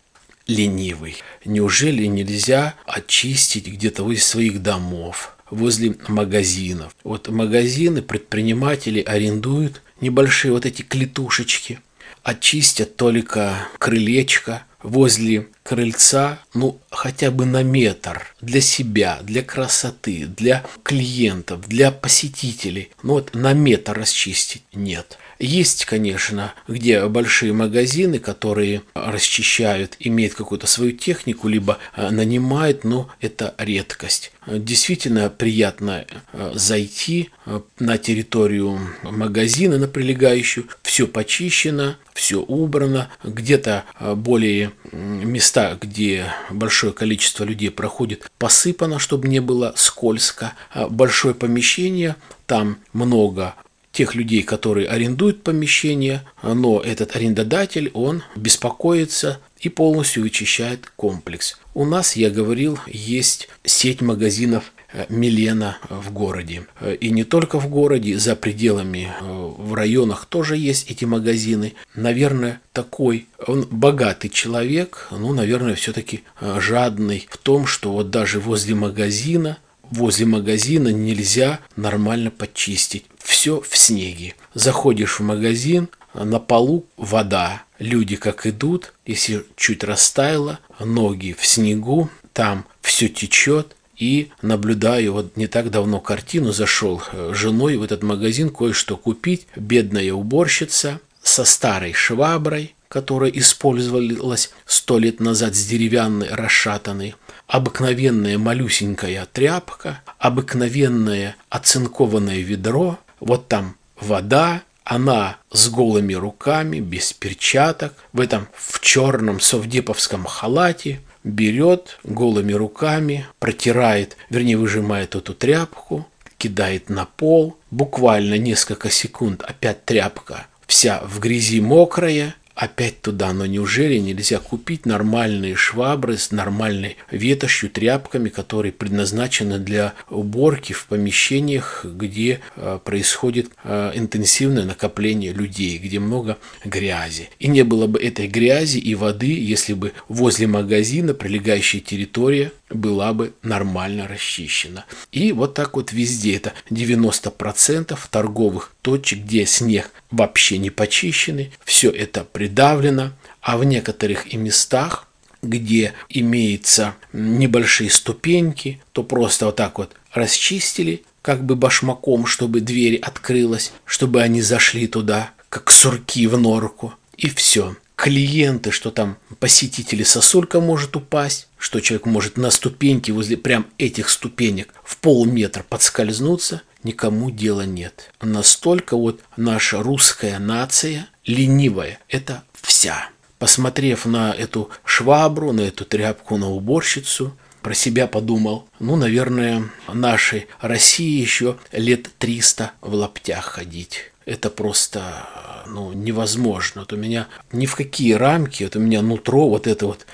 ленивый. 0.48 1.18
Неужели 1.46 2.06
нельзя 2.06 2.76
очистить 2.86 3.68
где-то 3.68 4.10
из 4.12 4.26
своих 4.26 4.62
домов, 4.62 5.36
возле 5.50 5.96
магазинов? 6.08 6.96
Вот 7.04 7.30
магазины, 7.30 8.02
предприниматели 8.02 9.02
арендуют 9.02 9.82
небольшие 10.02 10.52
вот 10.52 10.66
эти 10.66 10.82
клетушечки, 10.82 11.80
очистят 12.24 12.96
только 12.96 13.68
крылечко, 13.80 14.64
возле 14.84 15.48
крыльца, 15.64 16.40
ну, 16.54 16.80
хотя 16.92 17.32
бы 17.32 17.46
на 17.46 17.64
метр 17.64 18.28
для 18.42 18.62
себя, 18.62 19.20
для 19.24 19.42
красоты, 19.42 20.26
для 20.26 20.64
клиентов, 20.84 21.68
для 21.68 21.92
посетителей. 21.92 22.92
Ну 23.02 23.14
вот 23.14 23.34
на 23.34 23.54
метр 23.54 23.94
расчистить 23.94 24.64
нет. 24.74 25.18
Есть, 25.46 25.84
конечно, 25.84 26.54
где 26.70 27.06
большие 27.10 27.52
магазины, 27.52 28.18
которые 28.18 28.82
расчищают, 28.94 29.98
имеют 30.00 30.36
какую-то 30.36 30.68
свою 30.68 30.94
технику, 30.94 31.50
либо 31.50 31.80
э, 31.98 32.12
нанимают, 32.12 32.86
но 32.86 33.10
это 33.20 33.54
редкость. 33.58 34.32
Действительно 34.48 35.30
приятно 35.30 36.06
э, 36.32 36.52
зайти 36.56 37.30
э, 37.46 37.60
на 37.78 37.98
территорию 37.98 38.80
магазина, 39.04 39.78
на 39.78 39.90
прилегающую, 39.90 40.66
все 40.82 41.08
почищено, 41.08 41.98
все 42.14 42.40
убрано, 42.40 43.10
где-то 43.26 43.84
более 44.00 44.72
места, 44.94 45.78
где 45.82 46.28
большое 46.52 46.94
количество 46.94 47.44
людей 47.44 47.70
проходит, 47.70 48.32
посыпано, 48.38 48.98
чтобы 48.98 49.28
не 49.28 49.42
было 49.42 49.74
скользко. 49.76 50.54
Большое 50.90 51.36
помещение, 51.36 52.16
там 52.46 52.78
много 52.94 53.56
тех 53.94 54.16
людей, 54.16 54.42
которые 54.44 54.88
арендуют 54.88 55.44
помещение, 55.44 56.24
но 56.42 56.82
этот 56.82 57.16
арендодатель, 57.16 57.92
он 57.94 58.24
беспокоится 58.36 59.40
и 59.62 59.70
полностью 59.70 60.24
вычищает 60.24 60.92
комплекс. 60.96 61.58
У 61.74 61.86
нас, 61.86 62.16
я 62.16 62.30
говорил, 62.30 62.80
есть 62.88 63.48
сеть 63.64 64.02
магазинов 64.02 64.74
э, 64.92 65.06
Милена 65.10 65.78
в 65.90 66.12
городе. 66.12 66.66
И 67.00 67.12
не 67.12 67.24
только 67.24 67.60
в 67.60 67.70
городе, 67.70 68.18
за 68.18 68.36
пределами, 68.36 69.10
э, 69.10 69.52
в 69.58 69.74
районах 69.74 70.26
тоже 70.26 70.58
есть 70.58 70.92
эти 70.92 71.06
магазины. 71.06 71.74
Наверное, 71.96 72.62
такой, 72.74 73.28
он 73.48 73.68
богатый 73.70 74.30
человек, 74.30 75.08
ну, 75.12 75.34
наверное, 75.34 75.76
все-таки 75.76 76.24
э, 76.42 76.60
жадный 76.60 77.28
в 77.30 77.38
том, 77.38 77.66
что 77.66 77.94
вот 77.94 78.10
даже 78.10 78.40
возле 78.40 78.76
магазина 78.76 79.60
возле 79.94 80.26
магазина 80.26 80.90
нельзя 80.90 81.60
нормально 81.76 82.32
почистить. 82.32 83.06
Все 83.20 83.62
в 83.62 83.78
снеге. 83.78 84.36
Заходишь 84.54 85.20
в 85.20 85.24
магазин, 85.24 85.90
на 86.14 86.40
полу 86.40 86.86
вода. 86.98 87.64
Люди 87.80 88.16
как 88.16 88.46
идут, 88.46 88.94
если 89.06 89.46
чуть 89.56 89.84
растаяло, 89.84 90.60
ноги 90.80 91.36
в 91.38 91.46
снегу, 91.46 92.10
там 92.34 92.66
все 92.82 93.10
течет. 93.10 93.76
И 93.98 94.32
наблюдаю, 94.42 95.14
вот 95.14 95.38
не 95.38 95.48
так 95.48 95.70
давно 95.70 96.00
картину 96.00 96.52
зашел 96.52 97.02
э, 97.12 97.32
женой 97.34 97.78
в 97.78 97.84
этот 97.84 98.02
магазин 98.02 98.50
кое-что 98.50 98.98
купить. 98.98 99.48
Бедная 99.56 100.12
уборщица 100.14 101.00
со 101.22 101.46
старой 101.46 101.94
шваброй, 101.94 102.76
которая 102.90 103.30
использовалась 103.32 104.52
сто 104.66 104.98
лет 104.98 105.20
назад 105.20 105.56
с 105.56 105.66
деревянной 105.66 106.28
расшатанной 106.30 107.16
обыкновенная 107.48 108.38
малюсенькая 108.38 109.28
тряпка, 109.32 110.02
обыкновенное 110.18 111.36
оцинкованное 111.50 112.40
ведро, 112.40 113.00
вот 113.20 113.48
там 113.48 113.76
вода, 114.00 114.64
она 114.84 115.38
с 115.52 115.70
голыми 115.70 116.14
руками, 116.14 116.80
без 116.80 117.14
перчаток, 117.14 117.94
в 118.12 118.20
этом 118.20 118.48
в 118.56 118.80
черном 118.82 119.40
совдеповском 119.40 120.26
халате, 120.26 121.00
берет 121.24 122.00
голыми 122.04 122.54
руками, 122.54 123.26
протирает, 123.40 124.18
вернее 124.30 124.58
выжимает 124.58 125.16
эту 125.16 125.34
тряпку, 125.34 126.06
кидает 126.38 126.90
на 126.90 127.06
пол, 127.06 127.58
буквально 127.72 128.38
несколько 128.38 128.90
секунд, 128.90 129.42
опять 129.44 129.86
тряпка 129.86 130.48
вся 130.68 131.02
в 131.06 131.20
грязи 131.20 131.62
мокрая, 131.62 132.36
опять 132.56 133.02
туда, 133.02 133.34
но 133.34 133.46
неужели 133.46 133.98
нельзя 133.98 134.40
купить 134.40 134.86
нормальные 134.86 135.56
швабры 135.56 136.18
с 136.18 136.32
нормальной 136.32 136.98
ветошью, 137.10 137.70
тряпками, 137.70 138.30
которые 138.30 138.72
предназначены 138.72 139.60
для 139.60 139.94
уборки 140.10 140.74
в 140.74 140.86
помещениях, 140.88 141.86
где 141.86 142.42
э, 142.56 142.80
происходит 142.84 143.50
э, 143.64 143.92
интенсивное 143.96 144.66
накопление 144.66 145.34
людей, 145.34 145.78
где 145.78 146.00
много 146.00 146.38
грязи. 146.64 147.30
И 147.40 147.48
не 147.48 147.64
было 147.64 147.88
бы 147.88 148.00
этой 148.00 148.28
грязи 148.28 148.78
и 148.78 148.96
воды, 148.96 149.34
если 149.40 149.74
бы 149.74 149.94
возле 150.08 150.48
магазина 150.48 151.14
прилегающая 151.14 151.82
территория 151.82 152.52
была 152.74 153.14
бы 153.14 153.34
нормально 153.42 154.08
расчищена. 154.08 154.86
И 155.12 155.32
вот 155.32 155.54
так 155.54 155.76
вот 155.76 155.92
везде 155.92 156.36
это 156.36 156.54
90% 156.70 157.98
торговых 158.10 158.74
точек, 158.82 159.20
где 159.20 159.46
снег 159.46 159.92
вообще 160.12 160.58
не 160.58 160.70
почищенный, 160.70 161.52
все 161.64 161.90
это 161.90 162.24
придавлено, 162.24 163.14
а 163.42 163.58
в 163.58 163.64
некоторых 163.64 164.34
и 164.34 164.38
местах 164.38 165.08
где 165.44 165.94
имеются 166.10 166.96
небольшие 167.12 167.90
ступеньки, 167.90 168.82
то 168.94 169.04
просто 169.04 169.48
вот 169.48 169.58
так 169.58 169.78
вот 169.78 169.92
расчистили, 170.14 171.04
как 171.22 171.44
бы 171.44 171.56
башмаком, 171.56 172.26
чтобы 172.26 172.62
дверь 172.62 172.98
открылась, 172.98 173.72
чтобы 173.86 174.22
они 174.22 174.42
зашли 174.42 174.88
туда, 174.88 175.32
как 175.50 175.70
сурки 175.70 176.26
в 176.28 176.38
норку. 176.38 176.94
И 177.18 177.30
все. 177.30 177.76
Клиенты, 177.96 178.72
что 178.72 178.90
там 178.92 179.18
посетители 179.40 180.04
сосулька 180.04 180.60
может 180.60 180.96
упасть, 180.96 181.48
что 181.64 181.80
человек 181.80 182.06
может 182.06 182.36
на 182.36 182.52
ступеньке 182.52 183.14
возле 183.14 183.38
прям 183.38 183.68
этих 183.78 184.10
ступенек 184.10 184.74
в 184.84 184.98
полметра 184.98 185.64
подскользнуться, 185.64 186.62
никому 186.84 187.32
дела 187.32 187.62
нет. 187.62 188.12
Настолько 188.22 188.98
вот 188.98 189.22
наша 189.38 189.82
русская 189.82 190.40
нация 190.40 191.08
ленивая. 191.26 192.00
Это 192.10 192.44
вся. 192.62 193.08
Посмотрев 193.40 194.06
на 194.06 194.34
эту 194.34 194.72
швабру, 194.84 195.54
на 195.54 195.62
эту 195.62 195.86
тряпку, 195.86 196.36
на 196.36 196.50
уборщицу, 196.50 197.34
про 197.62 197.74
себя 197.74 198.08
подумал, 198.08 198.68
ну, 198.82 198.98
наверное, 198.98 199.70
нашей 199.88 200.48
России 200.60 201.22
еще 201.22 201.56
лет 201.72 202.10
300 202.20 202.74
в 202.82 202.94
лаптях 202.94 203.46
ходить. 203.46 204.12
Это 204.26 204.50
просто 204.50 205.30
ну, 205.68 205.94
невозможно. 205.94 206.82
Вот 206.82 206.94
у 206.94 206.98
меня 206.98 207.28
ни 207.52 207.66
в 207.66 207.76
какие 207.76 208.14
рамки, 208.14 208.64
вот 208.64 208.76
у 208.76 208.80
меня 208.80 209.02
нутро 209.02 209.50
вот 209.50 209.68
это 209.68 209.88
вот 209.88 210.06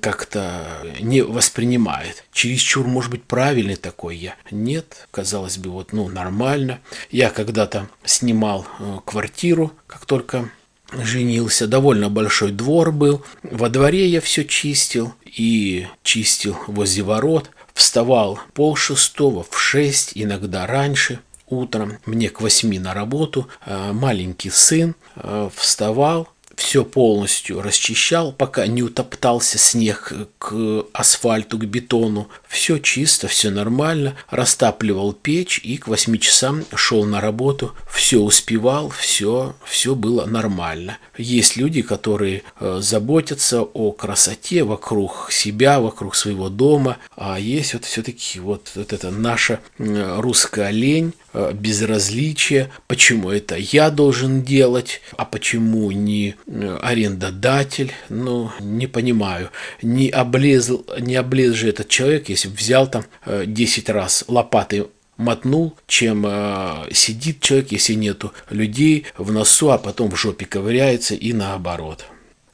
как-то 0.00 0.66
не 1.00 1.22
воспринимает. 1.22 2.24
Чересчур, 2.32 2.86
может 2.86 3.10
быть, 3.10 3.24
правильный 3.24 3.76
такой 3.76 4.16
я. 4.16 4.34
Нет, 4.50 5.08
казалось 5.10 5.58
бы, 5.58 5.70
вот, 5.70 5.92
ну, 5.92 6.08
нормально. 6.08 6.80
Я 7.10 7.30
когда-то 7.30 7.88
снимал 8.04 8.66
э, 8.78 8.98
квартиру, 9.04 9.72
как 9.86 10.06
только 10.06 10.50
женился, 10.92 11.66
довольно 11.66 12.08
большой 12.08 12.52
двор 12.52 12.92
был. 12.92 13.24
Во 13.42 13.68
дворе 13.68 14.06
я 14.08 14.20
все 14.20 14.44
чистил 14.44 15.14
и 15.24 15.86
чистил 16.02 16.56
возле 16.66 17.02
ворот. 17.02 17.50
Вставал 17.74 18.40
пол 18.52 18.76
шестого, 18.76 19.46
в 19.48 19.58
шесть, 19.58 20.12
иногда 20.14 20.66
раньше– 20.66 21.20
утром, 21.50 21.98
мне 22.06 22.30
к 22.30 22.40
восьми 22.40 22.78
на 22.78 22.94
работу, 22.94 23.48
э, 23.66 23.92
маленький 23.92 24.50
сын 24.50 24.94
э, 25.16 25.50
вставал, 25.54 26.28
все 26.60 26.84
полностью 26.84 27.62
расчищал, 27.62 28.32
пока 28.32 28.66
не 28.66 28.82
утоптался 28.82 29.56
снег 29.56 30.12
к 30.38 30.84
асфальту, 30.92 31.58
к 31.58 31.64
бетону. 31.64 32.28
Все 32.46 32.78
чисто, 32.78 33.28
все 33.28 33.50
нормально. 33.50 34.14
Растапливал 34.28 35.14
печь 35.14 35.58
и 35.64 35.78
к 35.78 35.88
8 35.88 36.18
часам 36.18 36.64
шел 36.74 37.04
на 37.06 37.22
работу. 37.22 37.74
Все 37.90 38.18
успевал, 38.18 38.90
все, 38.90 39.56
все 39.64 39.94
было 39.94 40.26
нормально. 40.26 40.98
Есть 41.16 41.56
люди, 41.56 41.80
которые 41.80 42.42
э, 42.60 42.78
заботятся 42.82 43.62
о 43.62 43.92
красоте 43.92 44.62
вокруг 44.62 45.28
себя, 45.32 45.80
вокруг 45.80 46.14
своего 46.14 46.50
дома, 46.50 46.98
а 47.16 47.40
есть 47.40 47.72
вот 47.72 47.86
все-таки 47.86 48.38
вот, 48.38 48.70
вот 48.74 48.92
это 48.92 49.10
наша 49.10 49.60
русская 49.78 50.70
лень, 50.70 51.14
безразличие, 51.32 52.70
почему 52.86 53.30
это 53.30 53.56
я 53.56 53.90
должен 53.90 54.42
делать, 54.42 55.00
а 55.16 55.24
почему 55.24 55.90
не 55.90 56.34
арендодатель, 56.82 57.92
ну, 58.08 58.50
не 58.60 58.86
понимаю, 58.86 59.50
не 59.82 60.08
облез, 60.08 60.70
не 60.98 61.16
облез 61.16 61.54
же 61.54 61.68
этот 61.68 61.88
человек, 61.88 62.28
если 62.28 62.48
взял 62.48 62.88
там 62.88 63.04
10 63.26 63.88
э, 63.88 63.92
раз 63.92 64.24
лопатой 64.28 64.86
мотнул, 65.16 65.76
чем 65.86 66.24
э, 66.26 66.88
сидит 66.92 67.40
человек, 67.40 67.72
если 67.72 67.94
нету 67.94 68.32
людей 68.48 69.06
в 69.16 69.30
носу, 69.30 69.70
а 69.70 69.78
потом 69.78 70.10
в 70.10 70.16
жопе 70.16 70.46
ковыряется 70.46 71.14
и 71.14 71.32
наоборот. 71.32 72.04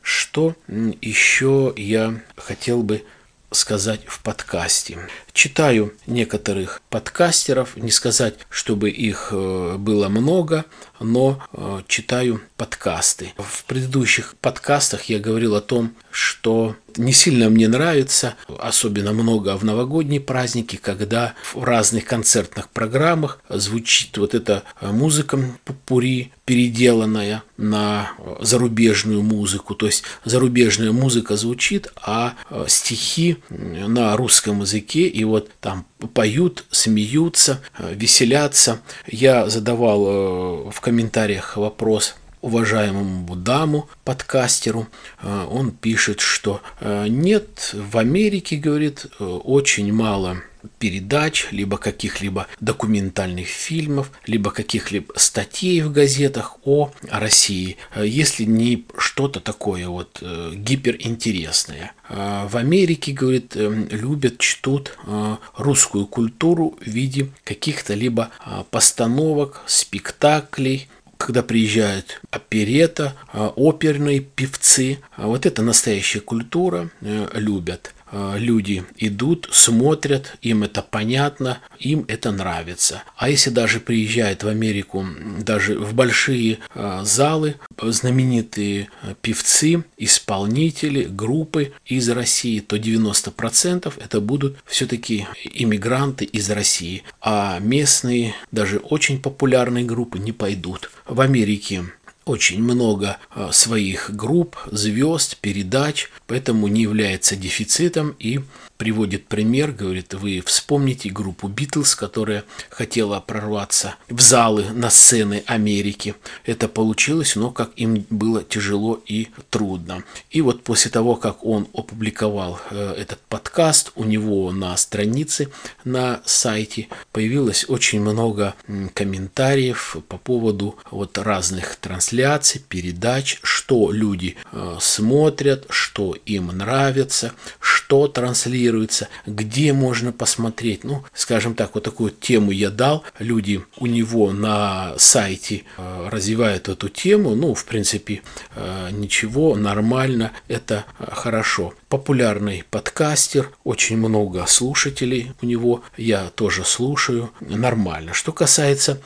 Что 0.02 0.54
еще 1.00 1.72
я 1.76 2.20
хотел 2.36 2.82
бы 2.82 3.02
сказать 3.50 4.00
в 4.06 4.20
подкасте. 4.22 4.98
Читаю 5.36 5.92
некоторых 6.06 6.80
подкастеров, 6.88 7.76
не 7.76 7.90
сказать, 7.90 8.36
чтобы 8.48 8.88
их 8.88 9.28
э, 9.32 9.76
было 9.78 10.08
много, 10.08 10.64
но 10.98 11.42
э, 11.52 11.82
читаю 11.86 12.40
подкасты. 12.56 13.34
В 13.36 13.66
предыдущих 13.66 14.34
подкастах 14.40 15.10
я 15.10 15.18
говорил 15.18 15.54
о 15.54 15.60
том, 15.60 15.94
что 16.10 16.74
не 16.96 17.12
сильно 17.12 17.50
мне 17.50 17.68
нравится, 17.68 18.36
особенно 18.58 19.12
много 19.12 19.58
в 19.58 19.64
новогодние 19.64 20.22
праздники, 20.22 20.76
когда 20.76 21.34
в 21.52 21.62
разных 21.62 22.06
концертных 22.06 22.70
программах 22.70 23.40
звучит 23.50 24.16
вот 24.16 24.34
эта 24.34 24.62
музыка 24.80 25.38
пури, 25.84 26.32
переделанная 26.46 27.42
на 27.58 28.12
зарубежную 28.40 29.22
музыку. 29.22 29.74
То 29.74 29.86
есть 29.86 30.04
зарубежная 30.24 30.92
музыка 30.92 31.36
звучит, 31.36 31.92
а 31.96 32.34
э, 32.48 32.64
стихи 32.68 33.38
на 33.50 34.16
русском 34.16 34.62
языке 34.62 35.08
и 35.08 35.24
вот 35.26 35.50
там 35.60 35.86
поют, 36.14 36.64
смеются, 36.70 37.60
э, 37.78 37.94
веселятся. 37.94 38.80
Я 39.06 39.48
задавал 39.48 40.06
э, 40.06 40.70
в 40.70 40.80
комментариях 40.80 41.56
вопрос 41.56 42.16
уважаемому 42.40 43.34
даму, 43.34 43.88
подкастеру, 44.04 44.86
э, 45.22 45.46
он 45.50 45.72
пишет, 45.72 46.20
что 46.20 46.60
нет, 46.80 47.74
в 47.74 47.98
Америке, 47.98 48.56
говорит, 48.56 49.06
очень 49.18 49.92
мало 49.92 50.38
передач, 50.78 51.48
либо 51.50 51.78
каких-либо 51.78 52.46
документальных 52.60 53.48
фильмов, 53.48 54.10
либо 54.26 54.50
каких-либо 54.50 55.12
статей 55.16 55.80
в 55.82 55.92
газетах 55.92 56.58
о 56.64 56.92
России, 57.10 57.76
если 57.96 58.44
не 58.44 58.86
что-то 58.98 59.40
такое 59.40 59.88
вот 59.88 60.18
э, 60.20 60.52
гиперинтересное. 60.54 61.92
А 62.08 62.46
в 62.48 62.56
Америке, 62.56 63.12
говорит, 63.12 63.52
э, 63.54 63.86
любят, 63.90 64.38
чтут 64.38 64.96
э, 65.06 65.36
русскую 65.56 66.06
культуру 66.06 66.76
в 66.80 66.86
виде 66.86 67.30
каких-то 67.44 67.94
либо 67.94 68.30
постановок, 68.70 69.62
спектаклей, 69.66 70.88
когда 71.16 71.42
приезжают 71.42 72.20
оперета, 72.30 73.14
оперные 73.32 74.20
певцы. 74.20 74.98
Вот 75.16 75.46
это 75.46 75.62
настоящая 75.62 76.20
культура, 76.20 76.90
любят. 77.00 77.94
Э, 78.12 78.36
люди 78.38 78.84
идут, 78.96 79.48
смотрят, 79.52 80.36
им 80.42 80.62
это 80.62 80.82
понятно, 80.82 81.58
им 81.78 82.04
это 82.08 82.30
нравится. 82.30 83.02
А 83.16 83.28
если 83.28 83.50
даже 83.50 83.80
приезжают 83.80 84.44
в 84.44 84.48
Америку, 84.48 85.04
даже 85.40 85.78
в 85.78 85.94
большие 85.94 86.58
э, 86.74 87.00
залы, 87.04 87.56
знаменитые 87.80 88.88
э, 89.02 89.14
певцы, 89.20 89.84
исполнители, 89.96 91.04
группы 91.04 91.72
из 91.84 92.08
России, 92.08 92.60
то 92.60 92.76
90% 92.76 93.92
это 93.96 94.20
будут 94.20 94.58
все-таки 94.66 95.26
иммигранты 95.44 96.24
из 96.24 96.50
России. 96.50 97.02
А 97.20 97.58
местные, 97.58 98.34
даже 98.52 98.78
очень 98.78 99.20
популярные 99.20 99.84
группы 99.84 100.18
не 100.18 100.32
пойдут. 100.32 100.90
В 101.06 101.20
Америке 101.20 101.84
очень 102.26 102.60
много 102.62 103.18
а, 103.30 103.52
своих 103.52 104.10
групп, 104.14 104.56
звезд, 104.70 105.38
передач, 105.38 106.10
поэтому 106.26 106.66
не 106.66 106.82
является 106.82 107.36
дефицитом 107.36 108.14
и 108.18 108.40
приводит 108.76 109.26
пример, 109.26 109.72
говорит, 109.72 110.14
вы 110.14 110.42
вспомните 110.44 111.08
группу 111.10 111.48
Битлз, 111.48 111.94
которая 111.94 112.44
хотела 112.70 113.20
прорваться 113.20 113.96
в 114.08 114.20
залы 114.20 114.66
на 114.72 114.90
сцены 114.90 115.42
Америки. 115.46 116.14
Это 116.44 116.68
получилось, 116.68 117.36
но 117.36 117.50
как 117.50 117.70
им 117.76 118.04
было 118.10 118.42
тяжело 118.44 119.00
и 119.06 119.28
трудно. 119.50 120.04
И 120.30 120.40
вот 120.40 120.62
после 120.62 120.90
того, 120.90 121.16
как 121.16 121.44
он 121.44 121.68
опубликовал 121.72 122.60
э, 122.70 122.94
этот 122.98 123.20
подкаст, 123.28 123.92
у 123.94 124.04
него 124.04 124.52
на 124.52 124.76
странице 124.76 125.48
на 125.84 126.20
сайте 126.24 126.88
появилось 127.12 127.64
очень 127.68 128.00
много 128.00 128.54
комментариев 128.94 129.96
по 130.08 130.18
поводу 130.18 130.76
вот 130.90 131.18
разных 131.18 131.76
трансляций, 131.76 132.60
передач, 132.68 133.38
что 133.42 133.90
люди 133.90 134.36
э, 134.52 134.76
смотрят, 134.80 135.66
что 135.70 136.14
им 136.26 136.48
нравится, 136.48 137.32
что 137.60 138.08
транслируют 138.08 138.65
транслируется, 138.66 139.08
где 139.26 139.72
можно 139.72 140.12
посмотреть. 140.12 140.84
Ну, 140.84 141.04
скажем 141.14 141.54
так, 141.54 141.74
вот 141.74 141.84
такую 141.84 142.10
тему 142.10 142.50
я 142.50 142.70
дал. 142.70 143.04
Люди 143.18 143.64
у 143.78 143.86
него 143.86 144.32
на 144.32 144.94
сайте 144.98 145.62
э, 145.76 146.08
развивают 146.10 146.68
эту 146.68 146.88
тему. 146.88 147.34
Ну, 147.34 147.54
в 147.54 147.64
принципе, 147.64 148.22
э, 148.54 148.88
ничего, 148.92 149.54
нормально, 149.56 150.32
это 150.48 150.84
э, 150.98 151.06
хорошо. 151.12 151.74
Популярный 151.88 152.64
подкастер, 152.70 153.50
очень 153.64 153.96
много 153.96 154.46
слушателей 154.46 155.32
у 155.40 155.46
него, 155.46 155.82
я 155.96 156.30
тоже 156.34 156.64
слушаю, 156.64 157.30
нормально. 157.40 158.12
Что 158.12 158.32
касается 158.32 159.00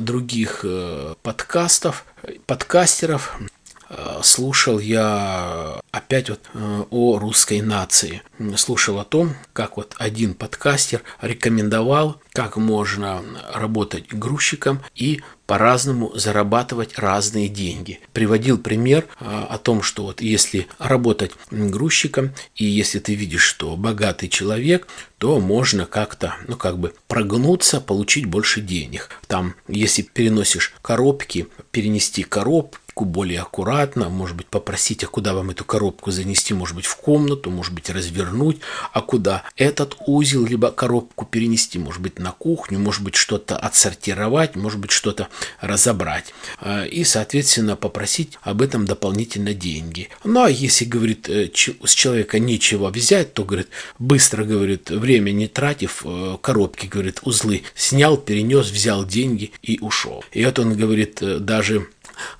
других 0.00 0.64
подкастов, 1.22 2.04
подкастеров, 2.46 3.38
слушал 4.22 4.78
я 4.78 5.80
опять 5.90 6.28
вот 6.28 6.40
э, 6.52 6.82
о 6.90 7.18
русской 7.18 7.60
нации. 7.60 8.22
Слушал 8.56 8.98
о 8.98 9.04
том, 9.04 9.34
как 9.52 9.76
вот 9.76 9.94
один 9.98 10.34
подкастер 10.34 11.02
рекомендовал, 11.20 12.20
как 12.32 12.56
можно 12.56 13.22
работать 13.54 14.12
грузчиком 14.12 14.80
и 14.94 15.22
по-разному 15.46 16.12
зарабатывать 16.14 16.98
разные 16.98 17.48
деньги. 17.48 18.00
Приводил 18.12 18.58
пример 18.58 19.06
а, 19.20 19.46
о 19.48 19.58
том, 19.58 19.80
что 19.80 20.02
вот 20.02 20.20
если 20.20 20.66
работать 20.78 21.30
грузчиком, 21.50 22.32
и 22.56 22.64
если 22.64 22.98
ты 22.98 23.14
видишь, 23.14 23.44
что 23.44 23.76
богатый 23.76 24.28
человек, 24.28 24.88
то 25.18 25.40
можно 25.40 25.86
как-то, 25.86 26.34
ну 26.48 26.56
как 26.56 26.78
бы 26.78 26.92
прогнуться, 27.06 27.80
получить 27.80 28.26
больше 28.26 28.60
денег. 28.60 29.10
Там, 29.28 29.54
если 29.68 30.02
переносишь 30.02 30.74
коробки, 30.82 31.46
перенести 31.70 32.22
коробку, 32.24 32.78
коробку 32.96 33.04
более 33.04 33.40
аккуратно, 33.40 34.08
может 34.08 34.36
быть, 34.36 34.46
попросить, 34.46 35.04
а 35.04 35.06
куда 35.06 35.34
вам 35.34 35.50
эту 35.50 35.64
коробку 35.64 36.10
занести, 36.10 36.54
может 36.54 36.74
быть, 36.74 36.86
в 36.86 36.96
комнату, 36.96 37.50
может 37.50 37.74
быть, 37.74 37.90
развернуть, 37.90 38.60
а 38.92 39.02
куда 39.02 39.42
этот 39.56 39.96
узел, 40.06 40.46
либо 40.46 40.70
коробку 40.70 41.26
перенести, 41.26 41.78
может 41.78 42.00
быть, 42.00 42.18
на 42.18 42.32
кухню, 42.32 42.78
может 42.78 43.02
быть, 43.02 43.14
что-то 43.14 43.56
отсортировать, 43.58 44.56
может 44.56 44.78
быть, 44.78 44.92
что-то 44.92 45.28
разобрать. 45.60 46.32
А, 46.60 46.84
и, 46.84 47.04
соответственно, 47.04 47.76
попросить 47.76 48.38
об 48.42 48.62
этом 48.62 48.86
дополнительно 48.86 49.52
деньги. 49.52 50.08
Ну, 50.24 50.44
а 50.44 50.50
если, 50.50 50.86
говорит, 50.86 51.28
э, 51.28 51.50
с 51.52 51.94
человека 51.94 52.38
нечего 52.38 52.90
взять, 52.90 53.34
то, 53.34 53.44
говорит, 53.44 53.68
быстро, 53.98 54.44
говорит, 54.44 54.90
время 54.90 55.32
не 55.32 55.48
тратив, 55.48 56.02
э, 56.04 56.38
коробки, 56.40 56.86
говорит, 56.86 57.20
узлы 57.22 57.62
снял, 57.74 58.16
перенес, 58.16 58.70
взял 58.70 59.04
деньги 59.04 59.52
и 59.62 59.78
ушел. 59.80 60.24
И 60.32 60.44
вот 60.44 60.58
он 60.58 60.76
говорит, 60.76 61.22
э, 61.22 61.38
даже 61.38 61.88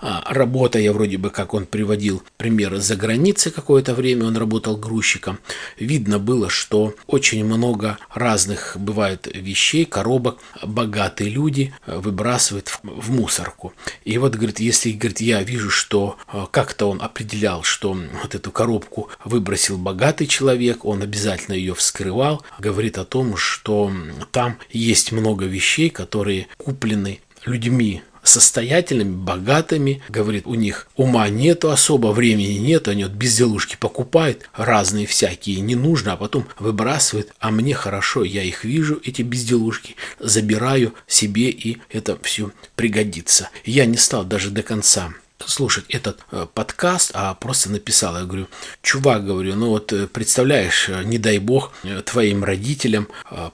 работая 0.01 0.93
вроде 0.93 1.19
бы, 1.19 1.31
как 1.31 1.55
он 1.55 1.67
приводил 1.67 2.23
примеры 2.37 2.81
за 2.81 2.97
границей 2.97 3.53
какое-то 3.53 3.95
время, 3.95 4.27
он 4.27 4.37
работал 4.37 4.77
грузчиком, 4.77 5.39
видно 5.79 6.19
было, 6.19 6.49
что 6.49 6.95
очень 7.07 7.45
много 7.45 7.99
разных 8.15 8.77
бывает 8.79 9.29
вещей, 9.33 9.85
коробок, 9.85 10.39
богатые 10.63 11.31
люди 11.31 11.75
выбрасывают 11.87 12.69
в, 12.83 13.11
мусорку. 13.11 13.73
И 14.05 14.19
вот, 14.19 14.35
говорит, 14.35 14.61
если, 14.61 14.93
говорит, 14.93 15.21
я 15.21 15.43
вижу, 15.43 15.71
что 15.71 16.17
а, 16.27 16.47
как-то 16.47 16.91
он 16.91 17.01
определял, 17.01 17.63
что 17.63 17.97
вот 18.23 18.35
эту 18.35 18.51
коробку 18.51 19.11
выбросил 19.25 19.79
богатый 19.79 20.27
человек, 20.27 20.85
он 20.85 21.03
обязательно 21.03 21.55
ее 21.55 21.75
вскрывал, 21.75 22.45
говорит 22.59 22.99
о 22.99 23.05
том, 23.05 23.37
что 23.37 23.91
там 24.31 24.59
есть 24.71 25.13
много 25.13 25.47
вещей, 25.47 25.91
которые 25.91 26.49
куплены 26.57 27.21
людьми 27.45 28.03
состоятельными, 28.29 29.15
богатыми. 29.15 30.03
Говорит, 30.09 30.47
у 30.47 30.55
них 30.55 30.89
ума 30.97 31.29
нету 31.29 31.71
особо, 31.71 32.09
времени 32.09 32.59
нет, 32.59 32.89
они 32.89 33.05
вот 33.05 33.13
безделушки 33.13 33.77
покупают, 33.79 34.49
разные 34.55 35.07
всякие, 35.07 35.61
не 35.61 35.75
нужно, 35.75 36.13
а 36.13 36.17
потом 36.17 36.47
выбрасывают. 36.59 37.33
А 37.39 37.51
мне 37.51 37.75
хорошо, 37.75 38.25
я 38.25 38.43
их 38.43 38.65
вижу, 38.65 39.01
эти 39.05 39.23
безделушки, 39.23 39.97
забираю 40.19 40.95
себе, 41.07 41.51
и 41.51 41.79
это 41.91 42.19
все 42.23 42.51
пригодится. 42.75 43.51
Я 43.65 43.87
не 43.87 43.97
стал 43.97 44.25
даже 44.25 44.51
до 44.51 44.63
конца 44.63 45.13
слушать 45.45 45.85
этот 45.89 46.21
э, 46.33 46.47
подкаст, 46.53 47.11
а 47.15 47.35
просто 47.35 47.71
написал. 47.71 48.17
Я 48.17 48.25
говорю, 48.25 48.49
чувак, 48.83 49.25
говорю, 49.25 49.55
ну 49.55 49.69
вот 49.71 49.93
э, 49.93 50.07
представляешь, 50.07 50.89
э, 50.89 51.03
не 51.05 51.19
дай 51.19 51.39
бог, 51.39 51.73
твоим 52.05 52.45
родителям 52.45 53.09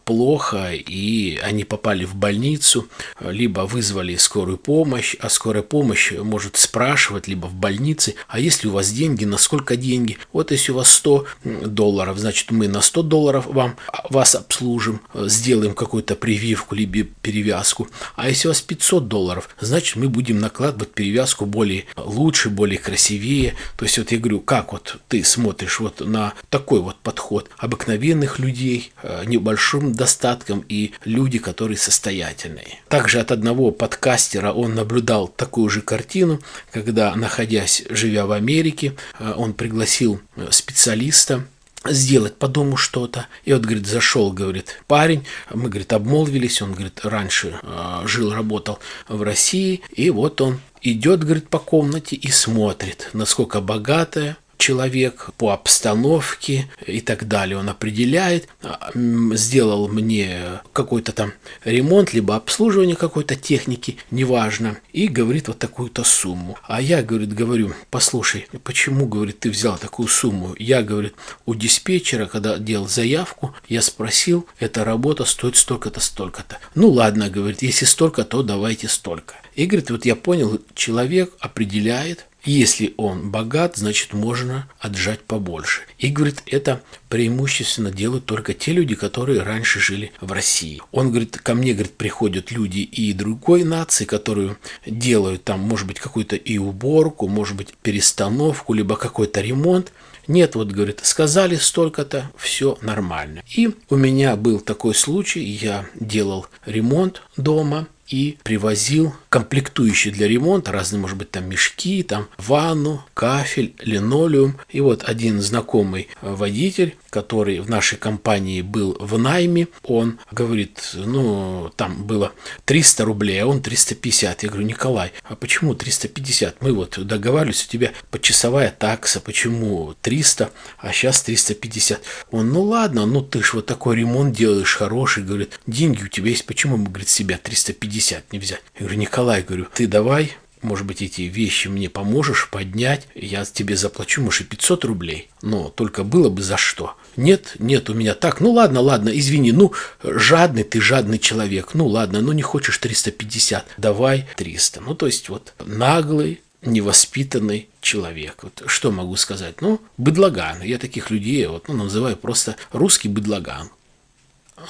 плохо, 0.04 0.72
и 0.72 1.38
они 1.42 1.64
попали 1.64 2.04
в 2.04 2.14
больницу, 2.14 2.88
либо 3.20 3.60
вызвали 3.60 4.16
скорую 4.16 4.58
помощь, 4.58 5.16
а 5.20 5.28
скорая 5.28 5.62
помощь 5.62 6.12
может 6.12 6.56
спрашивать, 6.56 7.28
либо 7.28 7.46
в 7.46 7.54
больнице, 7.54 8.14
а 8.28 8.38
если 8.38 8.68
у 8.68 8.72
вас 8.72 8.90
деньги, 8.90 9.24
на 9.24 9.38
сколько 9.38 9.76
деньги? 9.76 10.18
Вот 10.32 10.50
если 10.50 10.72
у 10.72 10.76
вас 10.76 10.92
100 10.92 11.26
долларов, 11.44 12.18
значит 12.18 12.50
мы 12.50 12.68
на 12.68 12.80
100 12.80 13.02
долларов 13.02 13.46
вам, 13.46 13.76
а, 13.88 14.06
вас 14.10 14.34
обслужим, 14.34 15.00
сделаем 15.14 15.74
какую-то 15.74 16.14
прививку, 16.16 16.74
либо 16.74 17.08
перевязку. 17.22 17.88
А 18.16 18.28
если 18.28 18.48
у 18.48 18.50
вас 18.50 18.60
500 18.60 19.08
долларов, 19.08 19.48
значит 19.60 19.96
мы 19.96 20.08
будем 20.08 20.38
накладывать 20.38 20.92
перевязку 20.92 21.46
более 21.46 21.71
более 21.72 21.86
лучше, 21.96 22.50
более 22.50 22.78
красивее. 22.78 23.54
То 23.76 23.84
есть 23.84 23.98
вот 23.98 24.12
я 24.12 24.18
говорю, 24.18 24.40
как 24.40 24.72
вот 24.72 24.96
ты 25.08 25.24
смотришь 25.24 25.80
вот 25.80 26.00
на 26.00 26.34
такой 26.50 26.80
вот 26.80 26.96
подход 26.96 27.48
обыкновенных 27.58 28.38
людей, 28.38 28.92
э, 29.02 29.24
небольшим 29.26 29.92
достатком 29.92 30.64
и 30.68 30.92
люди, 31.04 31.38
которые 31.38 31.76
состоятельные. 31.76 32.80
Также 32.88 33.20
от 33.20 33.32
одного 33.32 33.70
подкастера 33.70 34.52
он 34.52 34.74
наблюдал 34.74 35.28
такую 35.28 35.68
же 35.70 35.80
картину, 35.80 36.40
когда, 36.72 37.14
находясь, 37.14 37.84
живя 37.90 38.26
в 38.26 38.32
Америке, 38.32 38.94
э, 39.18 39.32
он 39.36 39.54
пригласил 39.54 40.20
э, 40.36 40.48
специалиста, 40.50 41.44
сделать 41.84 42.36
по 42.36 42.48
дому 42.48 42.76
что-то. 42.76 43.26
И 43.44 43.52
вот, 43.52 43.62
говорит, 43.62 43.86
зашел, 43.86 44.32
говорит, 44.32 44.80
парень, 44.86 45.24
мы, 45.52 45.68
говорит, 45.68 45.92
обмолвились, 45.92 46.62
он, 46.62 46.72
говорит, 46.72 47.00
раньше 47.04 47.58
э, 47.62 48.02
жил, 48.06 48.32
работал 48.32 48.78
в 49.08 49.22
России, 49.22 49.80
и 49.92 50.10
вот 50.10 50.40
он 50.40 50.60
идет, 50.82 51.24
говорит, 51.24 51.48
по 51.48 51.58
комнате 51.58 52.16
и 52.16 52.30
смотрит, 52.30 53.10
насколько 53.12 53.60
богатая 53.60 54.36
человек 54.62 55.30
по 55.38 55.52
обстановке 55.52 56.70
и 56.86 57.00
так 57.00 57.26
далее. 57.26 57.58
Он 57.58 57.68
определяет, 57.68 58.48
сделал 58.94 59.88
мне 59.88 60.60
какой-то 60.72 61.10
там 61.10 61.32
ремонт, 61.64 62.14
либо 62.14 62.36
обслуживание 62.36 62.94
какой-то 62.94 63.34
техники, 63.34 63.96
неважно, 64.12 64.78
и 64.92 65.08
говорит 65.08 65.48
вот 65.48 65.58
такую-то 65.58 66.04
сумму. 66.04 66.58
А 66.62 66.80
я, 66.80 67.02
говорит, 67.02 67.34
говорю, 67.34 67.74
послушай, 67.90 68.46
почему, 68.62 69.06
говорит, 69.06 69.40
ты 69.40 69.50
взял 69.50 69.76
такую 69.78 70.06
сумму? 70.06 70.54
Я, 70.56 70.82
говорит, 70.82 71.14
у 71.44 71.56
диспетчера, 71.56 72.26
когда 72.26 72.56
делал 72.58 72.86
заявку, 72.86 73.56
я 73.68 73.82
спросил, 73.82 74.46
эта 74.60 74.84
работа 74.84 75.24
стоит 75.24 75.56
столько-то, 75.56 75.98
столько-то. 75.98 76.58
Ну 76.76 76.88
ладно, 76.88 77.30
говорит, 77.30 77.62
если 77.62 77.84
столько, 77.84 78.22
то 78.22 78.44
давайте 78.44 78.86
столько. 78.86 79.34
И 79.54 79.66
говорит, 79.66 79.90
вот 79.90 80.04
я 80.04 80.16
понял, 80.16 80.60
человек 80.74 81.32
определяет, 81.40 82.26
если 82.44 82.92
он 82.96 83.30
богат, 83.30 83.76
значит 83.76 84.12
можно 84.14 84.68
отжать 84.80 85.20
побольше. 85.20 85.82
И 85.98 86.08
говорит, 86.08 86.42
это 86.46 86.82
преимущественно 87.08 87.92
делают 87.92 88.26
только 88.26 88.52
те 88.52 88.72
люди, 88.72 88.94
которые 88.94 89.42
раньше 89.42 89.78
жили 89.78 90.12
в 90.20 90.32
России. 90.32 90.82
Он 90.90 91.10
говорит, 91.10 91.38
ко 91.38 91.54
мне, 91.54 91.72
говорит, 91.72 91.92
приходят 91.92 92.50
люди 92.50 92.80
и 92.80 93.12
другой 93.12 93.62
нации, 93.62 94.04
которые 94.04 94.56
делают 94.86 95.44
там, 95.44 95.60
может 95.60 95.86
быть, 95.86 96.00
какую-то 96.00 96.34
и 96.34 96.58
уборку, 96.58 97.28
может 97.28 97.56
быть, 97.56 97.74
перестановку, 97.82 98.74
либо 98.74 98.96
какой-то 98.96 99.40
ремонт. 99.40 99.92
Нет, 100.26 100.54
вот, 100.54 100.72
говорит, 100.72 101.00
сказали 101.02 101.56
столько-то, 101.56 102.30
все 102.36 102.78
нормально. 102.80 103.42
И 103.54 103.70
у 103.88 103.96
меня 103.96 104.34
был 104.36 104.60
такой 104.60 104.94
случай, 104.94 105.42
я 105.42 105.86
делал 105.94 106.46
ремонт 106.64 107.22
дома, 107.36 107.88
и 108.12 108.36
привозил 108.44 109.14
комплектующие 109.30 110.12
для 110.12 110.28
ремонта, 110.28 110.70
разные, 110.70 111.00
может 111.00 111.16
быть, 111.16 111.30
там 111.30 111.48
мешки, 111.48 112.02
там 112.02 112.28
ванну, 112.36 113.02
кафель, 113.14 113.74
линолеум. 113.80 114.58
И 114.68 114.82
вот 114.82 115.04
один 115.04 115.40
знакомый 115.40 116.08
водитель, 116.20 116.94
который 117.08 117.60
в 117.60 117.70
нашей 117.70 117.96
компании 117.96 118.60
был 118.60 118.94
в 119.00 119.18
найме, 119.18 119.68
он 119.82 120.18
говорит, 120.30 120.90
ну, 120.94 121.72
там 121.76 122.04
было 122.04 122.32
300 122.66 123.04
рублей, 123.06 123.42
а 123.42 123.46
он 123.46 123.62
350. 123.62 124.42
Я 124.42 124.48
говорю, 124.50 124.66
Николай, 124.66 125.12
а 125.24 125.34
почему 125.34 125.74
350? 125.74 126.60
Мы 126.60 126.74
вот 126.74 126.98
договаривались, 126.98 127.64
у 127.64 127.68
тебя 127.70 127.92
почасовая 128.10 128.70
такса, 128.70 129.20
почему 129.20 129.94
300, 130.02 130.50
а 130.78 130.92
сейчас 130.92 131.22
350? 131.22 132.02
Он, 132.30 132.50
ну 132.50 132.62
ладно, 132.62 133.06
ну 133.06 133.22
ты 133.22 133.42
ж 133.42 133.54
вот 133.54 133.64
такой 133.64 133.96
ремонт 133.96 134.36
делаешь 134.36 134.76
хороший, 134.76 135.24
говорит, 135.24 135.58
деньги 135.66 136.02
у 136.02 136.08
тебя 136.08 136.28
есть, 136.28 136.44
почему 136.44 136.76
мы, 136.76 136.90
говорит, 136.90 137.08
себя 137.08 137.38
350 137.42 138.01
50 138.02 138.32
не 138.32 138.38
взять. 138.40 138.62
Я 138.74 138.80
говорю, 138.80 138.98
Николай, 138.98 139.42
говорю, 139.42 139.66
ты 139.72 139.86
давай, 139.86 140.32
может 140.60 140.86
быть, 140.86 141.02
эти 141.02 141.22
вещи 141.22 141.68
мне 141.68 141.88
поможешь 141.88 142.48
поднять, 142.50 143.06
я 143.14 143.44
тебе 143.44 143.76
заплачу, 143.76 144.22
может, 144.22 144.42
и 144.42 144.44
500 144.44 144.84
рублей, 144.84 145.28
но 145.40 145.68
только 145.68 146.02
было 146.02 146.28
бы 146.28 146.42
за 146.42 146.56
что. 146.56 146.96
Нет, 147.16 147.54
нет, 147.60 147.90
у 147.90 147.94
меня 147.94 148.14
так, 148.14 148.40
ну 148.40 148.50
ладно, 148.50 148.80
ладно, 148.80 149.10
извини, 149.10 149.52
ну, 149.52 149.72
жадный 150.02 150.64
ты, 150.64 150.80
жадный 150.80 151.20
человек, 151.20 151.74
ну 151.74 151.86
ладно, 151.86 152.20
ну 152.20 152.32
не 152.32 152.42
хочешь 152.42 152.78
350, 152.78 153.66
давай 153.76 154.26
300. 154.36 154.80
Ну, 154.80 154.94
то 154.96 155.06
есть 155.06 155.28
вот 155.28 155.54
наглый, 155.64 156.40
невоспитанный 156.62 157.68
человек. 157.80 158.42
Вот 158.42 158.64
что 158.66 158.90
могу 158.90 159.14
сказать? 159.16 159.60
Ну, 159.60 159.80
быдлаган. 159.96 160.62
Я 160.62 160.78
таких 160.78 161.10
людей 161.10 161.46
вот, 161.46 161.68
ну, 161.68 161.74
называю 161.74 162.16
просто 162.16 162.56
русский 162.72 163.08
быдлаган. 163.08 163.70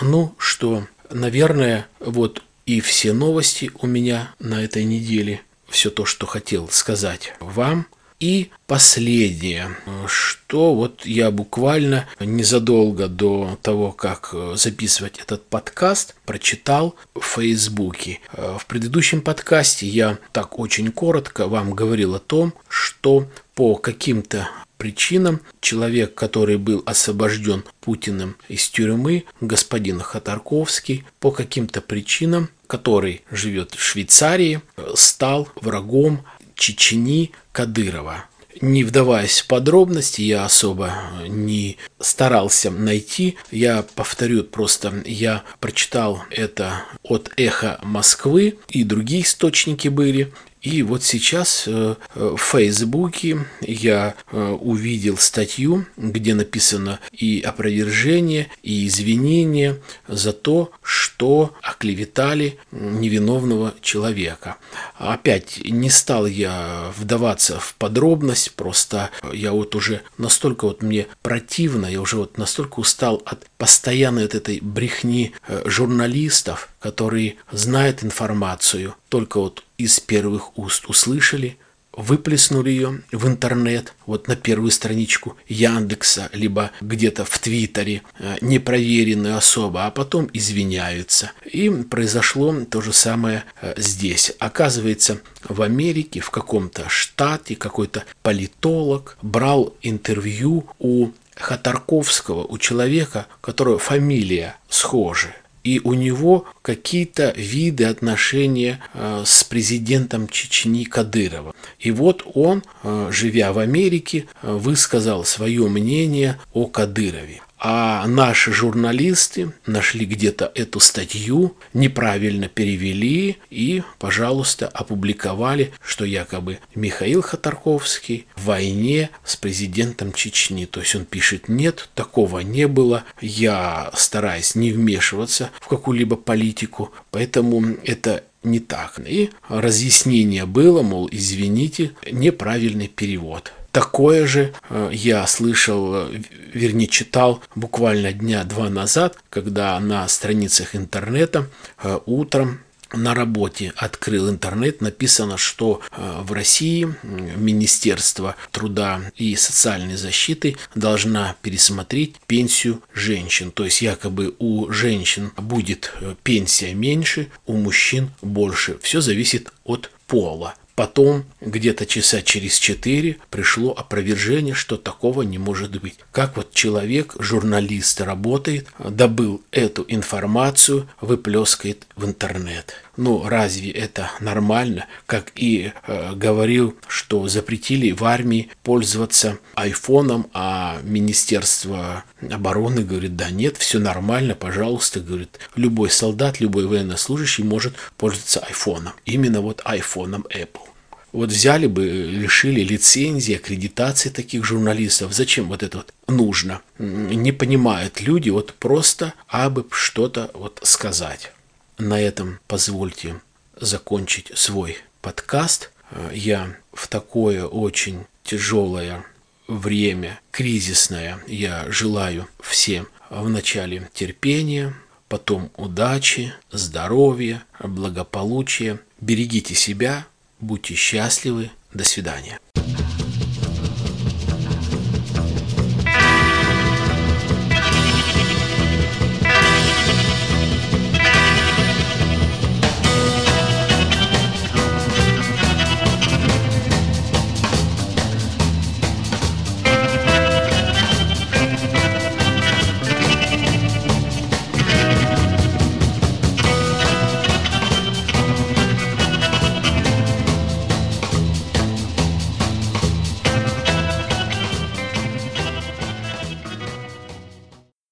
Ну, 0.01 0.35
что, 0.38 0.87
наверное, 1.11 1.87
вот 2.01 2.42
и 2.66 2.81
все 2.81 3.12
новости 3.12 3.70
у 3.81 3.87
меня 3.87 4.35
на 4.38 4.62
этой 4.62 4.85
неделе. 4.85 5.42
Все 5.68 5.90
то, 5.90 6.05
что 6.05 6.27
хотел 6.27 6.68
сказать 6.68 7.35
вам. 7.40 7.87
И 8.20 8.51
последнее, 8.68 9.77
что 10.07 10.75
вот 10.77 11.05
я 11.05 11.33
буквально 11.33 12.07
незадолго 12.20 13.09
до 13.09 13.59
того, 13.62 13.90
как 13.90 14.33
записывать 14.55 15.18
этот 15.18 15.44
подкаст, 15.46 16.14
прочитал 16.25 16.94
в 17.16 17.22
Фейсбуке. 17.22 18.20
В 18.33 18.64
предыдущем 18.68 19.22
подкасте 19.22 19.88
я 19.88 20.18
так 20.31 20.61
очень 20.61 20.92
коротко 20.92 21.48
вам 21.48 21.75
говорил 21.75 22.14
о 22.14 22.20
том, 22.20 22.55
что 22.68 23.29
по 23.57 23.75
каким-то 23.75 24.48
причинам 24.83 25.42
человек, 25.61 26.16
который 26.16 26.57
был 26.57 26.83
освобожден 26.87 27.62
Путиным 27.81 28.37
из 28.49 28.68
тюрьмы, 28.68 29.27
господин 29.40 30.01
Хатарковский, 30.01 31.05
по 31.21 31.31
каким-то 31.31 31.81
причинам, 31.81 32.49
который 32.66 33.23
живет 33.31 33.75
в 33.77 33.81
Швейцарии, 33.81 34.61
стал 34.97 35.49
врагом 35.55 36.25
Чечени 36.57 37.31
Кадырова. 37.53 38.25
Не 38.61 38.83
вдаваясь 38.83 39.42
в 39.42 39.47
подробности, 39.47 40.23
я 40.23 40.45
особо 40.45 40.92
не 41.29 41.79
старался 42.01 42.73
найти. 42.73 43.37
Я 43.53 43.85
повторю 43.95 44.42
просто, 44.42 44.92
я 45.07 45.45
прочитал 45.61 46.25
это 46.31 46.83
от 47.05 47.31
«Эхо 47.37 47.79
Москвы» 47.85 48.59
и 48.68 48.83
другие 48.83 49.23
источники 49.23 49.87
были. 49.87 50.33
И 50.62 50.83
вот 50.85 51.03
сейчас 51.03 51.64
э, 51.66 51.96
в 52.14 52.37
Фейсбуке 52.38 53.46
я 53.62 54.14
э, 54.31 54.57
увидел 54.61 55.18
статью, 55.18 55.87
где 55.96 56.35
написано 56.35 57.01
и 57.11 57.40
опровержение, 57.40 58.48
и 58.62 58.87
извинение 58.87 59.81
за 60.07 60.33
то, 60.33 60.70
что 60.81 61.53
оклеветали 61.62 62.61
невиновного 62.70 63.75
человека. 63.81 64.57
Опять 64.98 65.61
не 65.64 65.90
стал 65.90 66.27
я 66.27 66.92
вдаваться 66.96 67.59
в 67.59 67.75
подробность, 67.75 68.53
просто 68.55 69.11
я 69.33 69.51
вот 69.51 69.75
уже 69.75 70.03
настолько 70.16 70.66
вот 70.66 70.81
мне 70.81 71.09
противно, 71.22 71.87
я 71.87 72.01
уже 72.01 72.16
вот 72.16 72.38
настолько 72.38 72.79
устал 72.79 73.20
от 73.25 73.46
постоянной 73.62 74.22
вот 74.22 74.35
этой 74.35 74.59
брехни 74.61 75.35
э, 75.46 75.62
журналистов, 75.66 76.68
которые 76.81 77.37
знают 77.53 78.03
информацию 78.03 78.96
только 79.09 79.38
вот 79.38 79.62
из 79.79 80.01
первых 80.01 80.59
уст 80.59 80.87
услышали, 80.88 81.57
выплеснули 81.92 82.70
ее 82.70 83.03
в 83.12 83.29
интернет, 83.29 83.94
вот 84.05 84.27
на 84.27 84.35
первую 84.35 84.72
страничку 84.72 85.37
Яндекса, 85.46 86.29
либо 86.33 86.72
где-то 86.81 87.25
в 87.25 87.38
Твиттере, 87.38 88.03
э, 88.18 88.37
непроверенную 88.40 89.37
особо, 89.37 89.87
а 89.87 89.92
потом 89.92 90.29
извиняются. 90.33 91.31
И 91.48 91.70
произошло 91.70 92.64
то 92.68 92.81
же 92.81 92.92
самое 92.92 93.44
э, 93.61 93.75
здесь. 93.77 94.33
Оказывается, 94.40 95.20
в 95.44 95.62
Америке, 95.62 96.18
в 96.18 96.31
каком-то 96.31 96.88
штате, 96.88 97.55
какой-то 97.55 98.03
политолог 98.22 99.18
брал 99.22 99.77
интервью 99.83 100.66
у 100.81 101.11
Хатарковского, 101.37 102.45
у 102.45 102.59
человека, 102.59 103.27
которого 103.40 103.79
фамилия 103.79 104.57
схожая 104.68 105.37
и 105.64 105.81
у 105.85 105.95
него 105.95 106.47
какие-то 106.62 107.33
виды 107.37 107.85
отношения 107.85 108.81
э, 108.95 109.23
с 109.25 109.45
президентом 109.45 110.29
Чечни 110.29 110.85
Кадырова. 110.85 111.55
И 111.79 111.90
вот 111.90 112.25
он, 112.35 112.62
э, 112.83 113.09
живя 113.12 113.53
в 113.53 113.59
Америке, 113.59 114.27
э, 114.42 114.53
высказал 114.53 115.25
свое 115.25 115.68
мнение 115.68 116.38
о 116.53 116.66
Кадырове. 116.66 117.42
А 117.64 118.09
наши 118.09 118.53
журналисты 118.53 119.53
нашли 119.66 120.05
где-то 120.05 120.51
эту 120.57 120.81
статью, 120.81 121.57
неправильно 121.75 122.48
перевели 122.48 123.37
и, 123.51 123.85
пожалуйста, 124.01 124.66
опубликовали, 124.66 125.72
что 125.81 126.05
якобы 126.05 126.59
Михаил 126.75 127.22
Ходорковский 127.22 128.27
в 128.35 128.46
войне 128.46 129.11
с 129.25 129.37
президентом 129.37 130.12
Чечни. 130.12 130.64
То 130.64 130.81
есть 130.81 130.96
он 130.96 131.05
пишет, 131.05 131.48
нет, 131.48 131.88
такого 131.94 132.40
не 132.40 132.66
было, 132.66 133.05
я 133.20 133.92
стараюсь 133.94 134.57
не 134.57 134.72
вмешиваться 134.72 135.51
в 135.61 135.68
какую-либо 135.68 136.16
политику, 136.16 136.90
поэтому 137.12 137.77
это 137.85 138.25
не 138.42 138.59
так. 138.59 139.01
И 139.07 139.31
разъяснение 139.48 140.46
было, 140.46 140.83
мол, 140.83 141.09
извините, 141.12 141.92
неправильный 142.11 142.88
перевод. 142.88 143.53
Такое 143.73 144.27
же 144.27 144.53
э, 144.69 144.91
я 144.93 145.27
слышал, 145.27 145.95
э, 145.95 146.21
вернее 146.53 146.87
читал 146.87 147.43
буквально 147.55 148.13
дня 148.13 148.45
два 148.45 148.69
назад, 148.69 149.19
когда 149.31 149.81
на 149.81 150.07
страницах 150.09 150.77
интернета 150.77 151.49
э, 151.83 151.99
утром 152.05 152.61
на 152.93 153.15
работе 153.15 153.73
открыл 153.77 154.29
интернет, 154.29 154.83
написано, 154.83 155.39
что 155.39 155.81
в 155.97 156.31
России 156.33 156.95
Министерство 157.03 158.37
труда 158.51 159.01
и 159.17 159.35
социальной 159.35 159.97
защиты 159.97 160.59
должна 160.75 161.35
пересмотреть 161.41 162.17
пенсию 162.27 162.83
женщин. 162.93 163.51
То 163.51 163.65
есть 163.65 163.81
якобы 163.81 164.35
у 164.39 164.71
женщин 164.71 165.33
будет 165.39 165.95
пенсия 166.23 166.75
меньше, 166.75 167.31
у 167.47 167.57
мужчин 167.57 168.11
больше. 168.21 168.79
Все 168.83 169.01
зависит 169.01 169.51
от 169.65 169.91
пола. 170.07 170.55
Потом, 170.75 171.25
где-то 171.41 171.87
часа 171.87 172.23
через 172.23 172.59
четыре, 172.59 173.19
пришло 173.31 173.73
опровержение, 173.73 174.55
что 174.55 174.77
такого 174.77 175.23
не 175.23 175.39
может 175.39 175.81
быть. 175.81 175.99
Как 176.13 176.37
вот 176.37 176.53
человек, 176.55 177.15
журналист 177.19 178.01
работает, 178.01 178.69
добыл 178.79 179.43
эту 179.51 179.85
информацию, 179.89 180.89
выплескает 181.01 181.87
в 181.97 182.07
интернет. 182.07 182.75
Ну, 182.97 183.27
разве 183.27 183.71
это 183.71 184.11
нормально? 184.21 184.87
Как 185.07 185.33
и 185.35 185.73
э, 185.87 186.15
говорил, 186.15 186.77
что 186.89 187.27
запретили 187.27 187.91
в 187.93 188.05
армии 188.05 188.51
пользоваться 188.63 189.39
айфоном, 189.55 190.29
а 190.35 190.81
Министерство 190.83 192.05
обороны 192.31 192.83
говорит, 192.85 193.17
да 193.17 193.31
нет, 193.31 193.57
все 193.57 193.79
нормально, 193.79 194.35
пожалуйста, 194.35 195.01
говорит, 195.01 195.39
любой 195.57 195.91
солдат, 195.91 196.41
любой 196.41 196.67
военнослужащий 196.67 197.45
может 197.45 197.75
пользоваться 197.97 198.41
айфоном. 198.41 198.93
Именно 199.07 199.41
вот 199.41 199.63
айфоном 199.65 200.27
Apple. 200.31 200.69
Вот 201.13 201.29
взяли 201.29 201.67
бы, 201.67 201.85
лишили 201.87 202.61
лицензии, 202.61 203.37
аккредитации 203.37 204.09
таких 204.09 204.45
журналистов. 204.45 205.13
Зачем 205.13 205.49
вот 205.49 205.63
это 205.63 205.79
вот 205.79 205.95
нужно? 206.09 206.63
Не 206.79 207.33
понимают 207.33 208.01
люди 208.01 208.31
вот 208.31 208.55
просто, 208.55 209.13
абы 209.29 209.67
что-то 209.71 210.31
вот 210.33 210.61
сказать. 210.63 211.33
На 211.79 212.01
этом 212.01 212.41
позвольте 212.47 213.21
закончить 213.57 214.31
свой 214.35 214.79
подкаст. 215.01 215.71
Я 216.13 216.57
в 216.73 216.89
такое 216.89 217.47
очень 217.47 218.07
тяжелое 218.25 219.05
время, 219.49 220.21
кризисное, 220.31 221.19
я 221.27 221.71
желаю 221.71 222.29
всем 222.41 222.89
вначале 223.11 223.91
терпения, 223.93 224.75
потом 225.09 225.51
удачи, 225.57 226.33
здоровья, 226.51 227.43
благополучия. 227.59 228.81
Берегите 229.01 229.55
себя, 229.55 230.07
будьте 230.41 230.75
счастливы. 230.75 231.51
До 231.75 231.85
свидания. 231.85 232.39